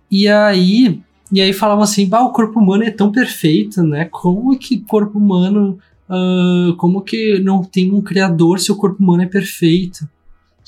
[0.09, 0.99] E aí,
[1.31, 4.05] e aí falavam assim, bah, o corpo humano é tão perfeito, né?
[4.05, 9.23] Como que corpo humano, ah, como que não tem um criador se o corpo humano
[9.23, 10.07] é perfeito?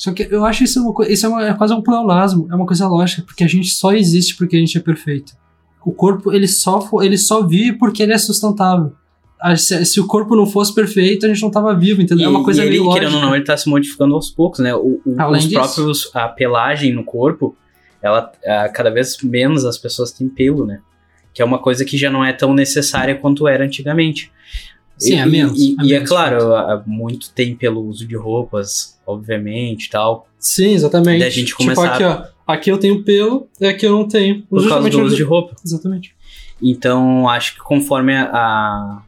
[0.03, 2.55] Só que eu acho isso uma coisa, isso é, uma- é quase um pleonasmo, é
[2.55, 5.31] uma coisa lógica, porque a gente só existe porque a gente é perfeito.
[5.85, 8.91] O corpo, ele só, ele só vive porque ele é sustentável.
[9.41, 12.25] Ah, Se, se o corpo não fosse perfeito, a gente não tava vivo, entendeu?
[12.25, 13.05] é uma coisa e ele, meio lógica.
[13.05, 14.75] querendo ou não, ele tá se modificando aos poucos, né?
[14.75, 15.53] O, o- os disso.
[15.53, 17.55] próprios, a pelagem no corpo,
[18.01, 20.79] ela, ah, cada vez menos as pessoas têm pelo, né?
[21.33, 24.29] Que é uma coisa que já não é tão necessária quanto era antigamente.
[24.97, 28.97] Sim, e, é menos, E, é e é claro, muito tem pelo uso de roupas,
[29.05, 30.27] obviamente, e tal.
[30.39, 31.19] Sim, exatamente.
[31.19, 32.23] Da gente tipo, começar- aqui, ó.
[32.45, 34.41] Aqui eu tenho pelo, e aqui eu não tenho.
[34.43, 35.55] Por causa do uso de roupa.
[35.65, 36.13] Exatamente.
[36.61, 39.01] Então, acho que conforme a, a-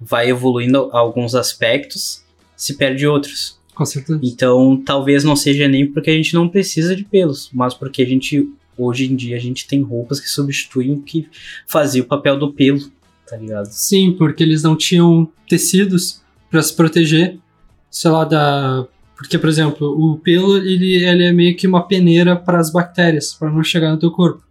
[0.00, 2.22] vai evoluindo alguns aspectos,
[2.56, 3.58] se perde outros.
[3.74, 4.20] Com certeza.
[4.22, 8.06] Então, talvez não seja nem porque a gente não precisa de pelos, mas porque a
[8.06, 11.26] gente hoje em dia a gente tem roupas que substituem o que
[11.66, 12.80] fazia o papel do pelo,
[13.32, 13.66] tá ligado?
[13.66, 16.20] Sim, porque eles não tinham tecidos
[16.50, 17.38] pra se proteger,
[17.90, 18.86] sei lá, da.
[19.16, 23.32] Porque, por exemplo, o pelo ele, ele é meio que uma peneira para as bactérias,
[23.32, 24.42] para não chegar no teu corpo.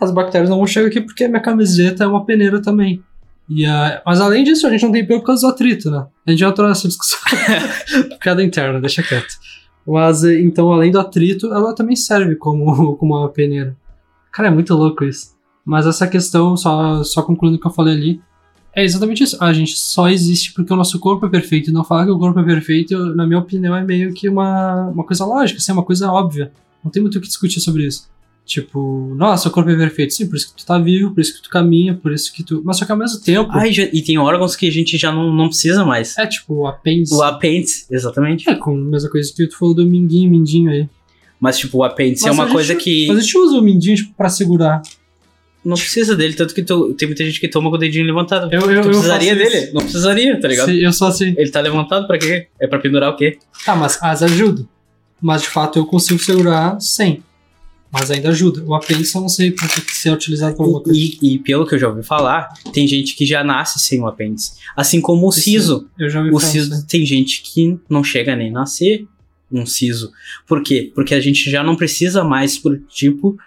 [0.00, 3.02] As bactérias não vão chegar aqui porque a minha camiseta é uma peneira também.
[3.48, 6.06] E, a- mas além disso, a gente não tem pelo por causa do atrito, né?
[6.26, 7.18] A gente já entrou nessa discussão.
[8.20, 9.34] Piada interna, deixa quieto.
[9.86, 13.76] Mas, então, além do atrito, ela também serve como, como uma peneira.
[14.32, 15.37] Cara, é muito louco isso.
[15.68, 18.20] Mas essa questão, só, só concluindo o que eu falei ali,
[18.74, 19.36] é exatamente isso.
[19.38, 21.68] A gente só existe porque o nosso corpo é perfeito.
[21.68, 24.86] E não falar que o corpo é perfeito, na minha opinião, é meio que uma,
[24.88, 26.50] uma coisa lógica, assim, é uma coisa óbvia.
[26.82, 28.08] Não tem muito o que discutir sobre isso.
[28.46, 30.14] Tipo, nossa, o corpo é perfeito.
[30.14, 32.42] Sim, por isso que tu tá vivo, por isso que tu caminha, por isso que
[32.42, 32.62] tu.
[32.64, 33.50] Mas só que ao mesmo tempo.
[33.52, 36.16] Ah, e, já- e tem órgãos que a gente já não, não precisa mais.
[36.16, 37.12] É tipo o apêndice.
[37.14, 38.48] O apêndice, exatamente.
[38.48, 40.88] É, com a mesma coisa que tu falou do mindinho, mindinho aí.
[41.38, 43.58] Mas, tipo, o apêndice é Mas a uma gente- coisa que Mas a gente usa
[43.58, 44.80] o mindinho tipo, pra segurar.
[45.68, 48.48] Não precisa dele, tanto que tu- tem muita gente que toma com o dedinho levantado.
[48.52, 49.64] Eu, eu, tu eu precisaria faço dele?
[49.64, 49.74] isso.
[49.74, 50.66] Não precisaria, tá ligado?
[50.70, 51.34] Sim, eu sou assim.
[51.36, 52.46] Ele tá levantado pra quê?
[52.60, 53.38] É pra pendurar o quê?
[53.64, 54.66] Tá, mas as ajuda.
[55.20, 57.22] Mas de fato eu consigo segurar sem.
[57.90, 58.62] Mas ainda ajuda.
[58.66, 60.98] O apêndice eu não sei por que que se é utilizado pra alguma coisa.
[60.98, 64.06] E, e pelo que eu já ouvi falar, tem gente que já nasce sem o
[64.06, 64.52] apêndice.
[64.76, 65.88] Assim como o siso.
[65.98, 66.86] Eu já ouvi O falar siso assim.
[66.86, 69.06] tem gente que não chega nem a nascer
[69.50, 70.12] um siso.
[70.46, 70.92] Por quê?
[70.94, 73.38] Porque a gente já não precisa mais por tipo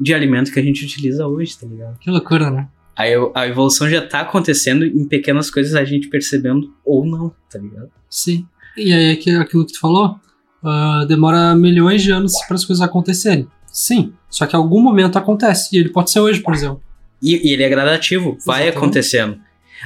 [0.00, 1.98] de alimento que a gente utiliza hoje, tá ligado?
[1.98, 2.68] Que loucura, né?
[2.96, 7.32] A, ev- a evolução já tá acontecendo em pequenas coisas a gente percebendo ou não,
[7.50, 7.90] tá ligado?
[8.10, 8.46] Sim.
[8.76, 10.16] E aí aqui- aquilo que tu falou,
[10.64, 13.46] ah, demora milhões de anos para as coisas acontecerem.
[13.66, 14.12] Sim.
[14.28, 15.76] Só que em algum momento acontece.
[15.76, 16.82] E ele pode ser hoje, por exemplo.
[17.22, 18.76] E, e ele é gradativo, vai Exatamente.
[18.76, 19.40] acontecendo.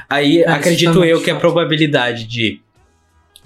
[0.08, 2.60] Aí É, acredito eu que a probabilidade de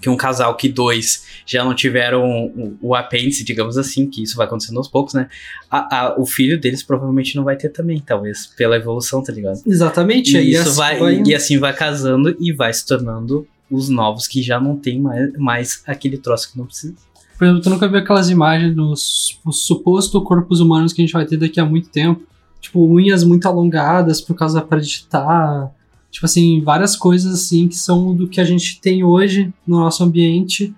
[0.01, 2.23] que um casal que dois já não tiveram
[2.55, 5.29] o, o apêndice, digamos assim, que isso vai acontecendo aos poucos, né?
[5.71, 9.61] A- a- o filho deles provavelmente não vai ter também, talvez, pela evolução, tá ligado?
[9.67, 10.37] Exatamente.
[10.37, 14.43] E, isso assim vai, e assim vai casando e vai se tornando os novos que
[14.43, 16.95] já não tem mais, mais aquele troço que não precisa.
[17.39, 21.13] Por exemplo, tu nunca viu aquelas imagens dos os suposto corpos humanos que a gente
[21.13, 22.23] vai ter daqui a muito tempo?
[22.61, 25.71] Tipo, unhas muito alongadas por causa para digitar.
[26.17, 30.03] Tipo assim, várias coisas assim que são do que a gente tem hoje no nosso
[30.03, 30.75] ambiente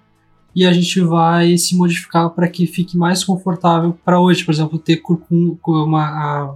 [0.52, 4.44] e a gente vai se modificar para que fique mais confortável para hoje.
[4.44, 5.00] Por exemplo, ter
[5.64, 6.54] uma, a,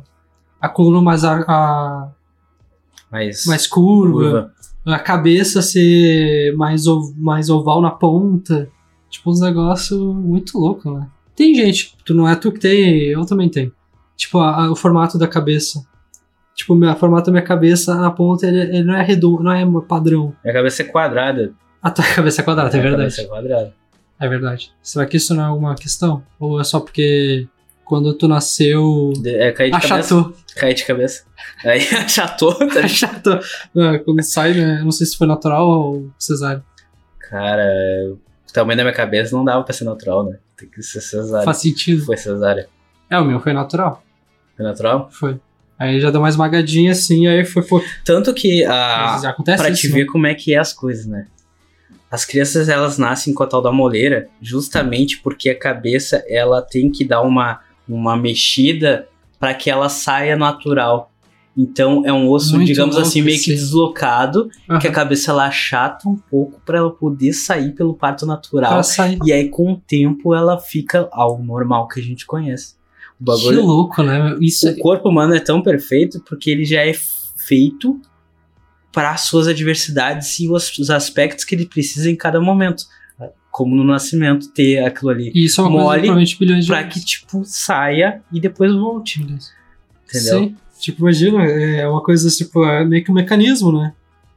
[0.61, 2.09] a coluna mais, a, a-
[3.09, 4.53] Mas mais curva, curva.
[4.85, 6.83] a cabeça ser mais,
[7.17, 8.69] mais oval na ponta.
[9.09, 11.07] Tipo, uns negócios muito loucos, né?
[11.37, 13.71] Tem gente, tu não é tu que tem, eu também tenho.
[14.17, 15.87] Tipo, a- a- o formato da cabeça.
[16.55, 19.65] Tipo, o formato da minha cabeça na ponta, ele, ele não é redondo, não é
[19.87, 20.35] padrão.
[20.45, 21.53] Minha cabeça é quadrada.
[21.83, 23.03] A tua cabeça é quadrada, é Minha verdade.
[23.03, 23.75] cabeça é quadrada.
[24.21, 24.73] É verdade.
[24.83, 26.23] Será que isso não é alguma questão?
[26.39, 27.49] Ou é só porque
[27.85, 29.13] quando tu nasceu.
[29.25, 29.95] É cair de cabeça.
[29.95, 30.33] Achatou.
[30.57, 31.25] Cair de cabeça.
[31.65, 32.81] Aí achatou, tá?
[32.85, 33.41] Achatou.
[33.75, 34.81] Não, quando sai, né?
[34.83, 36.63] Não sei se foi natural ou cesárea.
[37.29, 37.65] Cara,
[38.13, 40.39] o tamanho da minha cabeça não dava pra ser natural, né?
[40.57, 41.45] Tem que ser cesárea.
[41.45, 42.05] Faz sentido.
[42.05, 42.69] Foi cesárea.
[43.11, 44.03] É, o meu foi natural.
[44.57, 45.09] Foi natural?
[45.11, 45.41] Foi.
[45.79, 47.63] Aí já deu uma esmagadinha assim, aí foi.
[47.63, 47.85] foi.
[48.05, 49.31] Tanto que Mas a.
[49.31, 49.95] acontece Pra isso, te né?
[49.95, 51.27] ver como é que é as coisas, né?
[52.11, 56.91] As crianças elas nascem com a tal da moleira justamente porque a cabeça ela tem
[56.91, 59.09] que dar uma, uma mexida
[59.41, 61.11] para que ela saia natural.
[61.57, 64.49] Então é um osso, Muito digamos assim, meio que deslocado,
[64.81, 68.73] que a cabeça ela achata um pouco para ela poder sair pelo parto natural.
[69.25, 72.75] E aí, com o tempo, ela fica ao normal que a gente conhece.
[73.23, 73.65] O Que bagulho.
[73.65, 74.37] louco, né?
[74.41, 76.93] Isso O corpo humano é tão perfeito porque ele já é
[77.47, 78.01] feito
[78.93, 82.85] para suas adversidades e os, os aspectos que ele precisa em cada momento.
[83.51, 85.31] Como no nascimento, ter aquilo ali.
[85.35, 86.95] isso é uma coisa mole de provavelmente bilhões de Pra anos.
[86.95, 89.21] que, tipo, saia e depois volte.
[89.21, 89.43] Entendeu?
[90.09, 90.57] Sim.
[90.81, 93.93] Tipo, imagina, é uma coisa tipo, é meio que um mecanismo, né?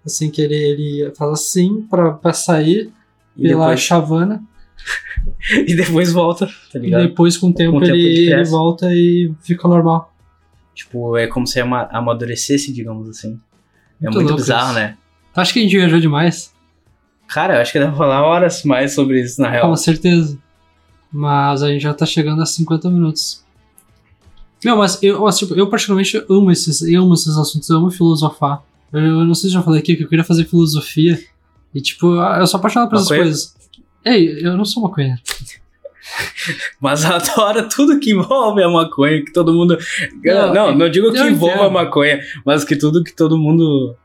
[0.06, 2.92] Assim, que ele, ele faz assim pra, pra sair
[3.38, 4.44] E pela depois, chavana.
[5.68, 7.02] e depois volta, tá E ligado?
[7.08, 8.52] depois, com o tempo, Com o tempo ele, ele ele cresce.
[8.52, 10.14] volta e fica normal.
[10.74, 13.40] Tipo, é como se ama- amadurecesse, digamos assim.
[14.02, 14.80] É Muito muito bizarro, isso.
[14.80, 14.98] né?
[15.34, 16.54] Tu acha que a gente viajou demais?
[17.28, 19.70] Cara, eu acho que dá pra falar horas mais sobre isso, na real.
[19.70, 20.38] Com certeza.
[21.12, 23.44] Mas a gente já tá chegando a 50 minutos.
[24.64, 27.90] Meu, mas eu, mas, tipo, eu particularmente amo esses, eu amo esses assuntos, eu amo
[27.92, 28.64] filosofar.
[28.92, 31.20] Eu, eu não sei se já falei aqui que eu queria fazer filosofia.
[31.74, 33.24] E, tipo, eu sou apaixonado por essas Maconha?
[33.24, 33.56] coisas.
[34.06, 35.20] Ei, eu não sou maconheiro.
[36.80, 39.78] Mas adora tudo que envolve a maconha, que todo mundo.
[40.24, 43.96] Não, Não, não, digo que envolva a maconha, mas que tudo que todo mundo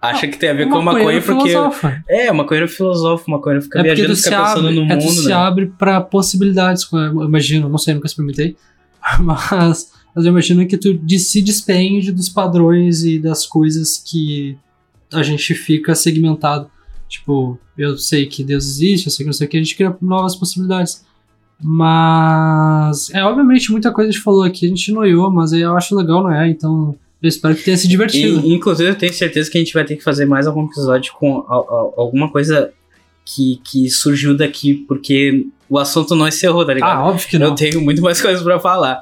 [0.00, 1.48] acha que tem a ver com a maconha, porque.
[1.50, 2.02] filosofa.
[2.08, 5.34] É, maconheiro filosófico, maconheiro fica É viajando, fica pensando abre, no é, mundo, se né?
[5.34, 8.56] abre pra possibilidades, eu imagino, não sei, nunca experimentei,
[9.20, 14.56] mas, mas eu imagino que tu se despende dos padrões e das coisas que
[15.12, 16.70] a gente fica segmentado.
[17.08, 19.76] Tipo, eu sei que Deus existe, eu sei que não sei o que, a gente
[19.76, 21.04] cria novas possibilidades.
[21.62, 25.94] Mas, é, obviamente, muita coisa a gente falou aqui, a gente noiou, mas eu acho
[25.96, 26.48] legal, não é?
[26.48, 28.40] Então, eu espero que tenha se divertido.
[28.44, 31.12] E, inclusive, eu tenho certeza que a gente vai ter que fazer mais algum episódio
[31.14, 32.72] com a- a- alguma coisa
[33.24, 36.98] que, que surgiu daqui, porque o assunto não encerrou, tá ligado?
[36.98, 37.48] ah, óbvio que não.
[37.48, 39.00] Eu tenho muito mais coisas pra falar.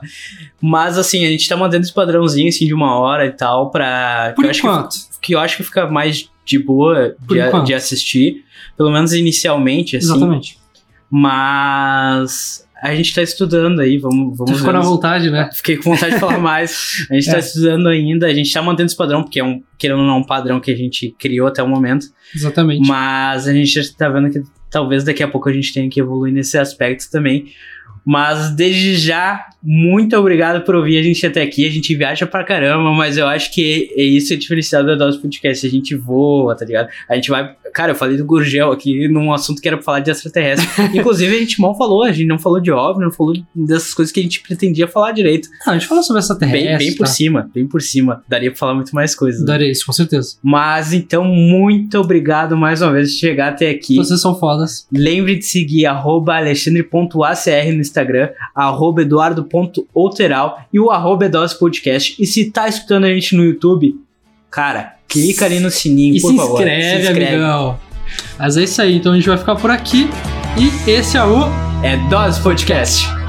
[0.60, 4.32] Mas assim, a gente tá mandando esse padrãozinho assim de uma hora e tal pra.
[4.36, 4.94] Por que eu acho que enquanto.
[5.20, 7.66] que eu acho que fica mais de boa de, enquanto.
[7.66, 8.44] de assistir,
[8.76, 10.06] pelo menos inicialmente, assim.
[10.06, 10.58] Exatamente.
[11.10, 15.48] Mas a gente tá estudando aí, vamos, vamos Tu ficou na vontade, né?
[15.54, 17.06] Fiquei com vontade de falar mais.
[17.10, 17.32] A gente É.
[17.34, 20.18] tá estudando ainda, a gente tá mantendo esse padrão, porque é um, querendo ou não,
[20.18, 22.06] um padrão que a gente criou até o momento.
[22.34, 22.86] Exatamente.
[22.88, 26.00] Mas a gente já tá vendo que talvez daqui a pouco a gente tenha que
[26.00, 27.52] evoluir nesse aspecto também.
[28.04, 31.66] Mas desde já, muito obrigado por ouvir a gente até aqui.
[31.66, 35.20] A gente viaja pra caramba, mas eu acho que é isso é diferenciado da Dose
[35.20, 35.66] Podcast.
[35.66, 36.88] A gente voa, tá ligado?
[37.08, 37.54] A gente vai.
[37.72, 40.68] Cara, eu falei do Gurgel aqui num assunto que era pra falar de extraterrestre.
[40.98, 44.12] Inclusive, a gente mal falou, a gente não falou de OVNI, não falou dessas coisas
[44.12, 45.48] que a gente pretendia falar direito.
[45.64, 46.68] Não, a gente falou sobre essa terrestre.
[46.68, 47.12] Bem, bem por tá?
[47.12, 48.22] cima, bem por cima.
[48.28, 49.40] Daria pra falar muito mais coisas.
[49.40, 49.46] né?
[49.46, 50.36] Daria isso, com certeza.
[50.42, 53.96] Mas então, muito obrigado mais uma vez por chegar até aqui.
[53.96, 54.86] Vocês são fodas.
[54.92, 59.02] Lembre de seguir alexandre.acr no Instagram, arroba
[59.52, 62.16] eduardo.outeral e o arroba Edose Podcast.
[62.20, 63.94] E se tá escutando a gente no YouTube,
[64.50, 66.54] cara, clica ali no sininho, E por se favor.
[66.60, 67.78] inscreve, amigão.
[68.38, 70.08] Mas é isso aí, então a gente vai ficar por aqui.
[70.58, 71.44] E esse é o
[71.82, 73.21] É Dose Podcast.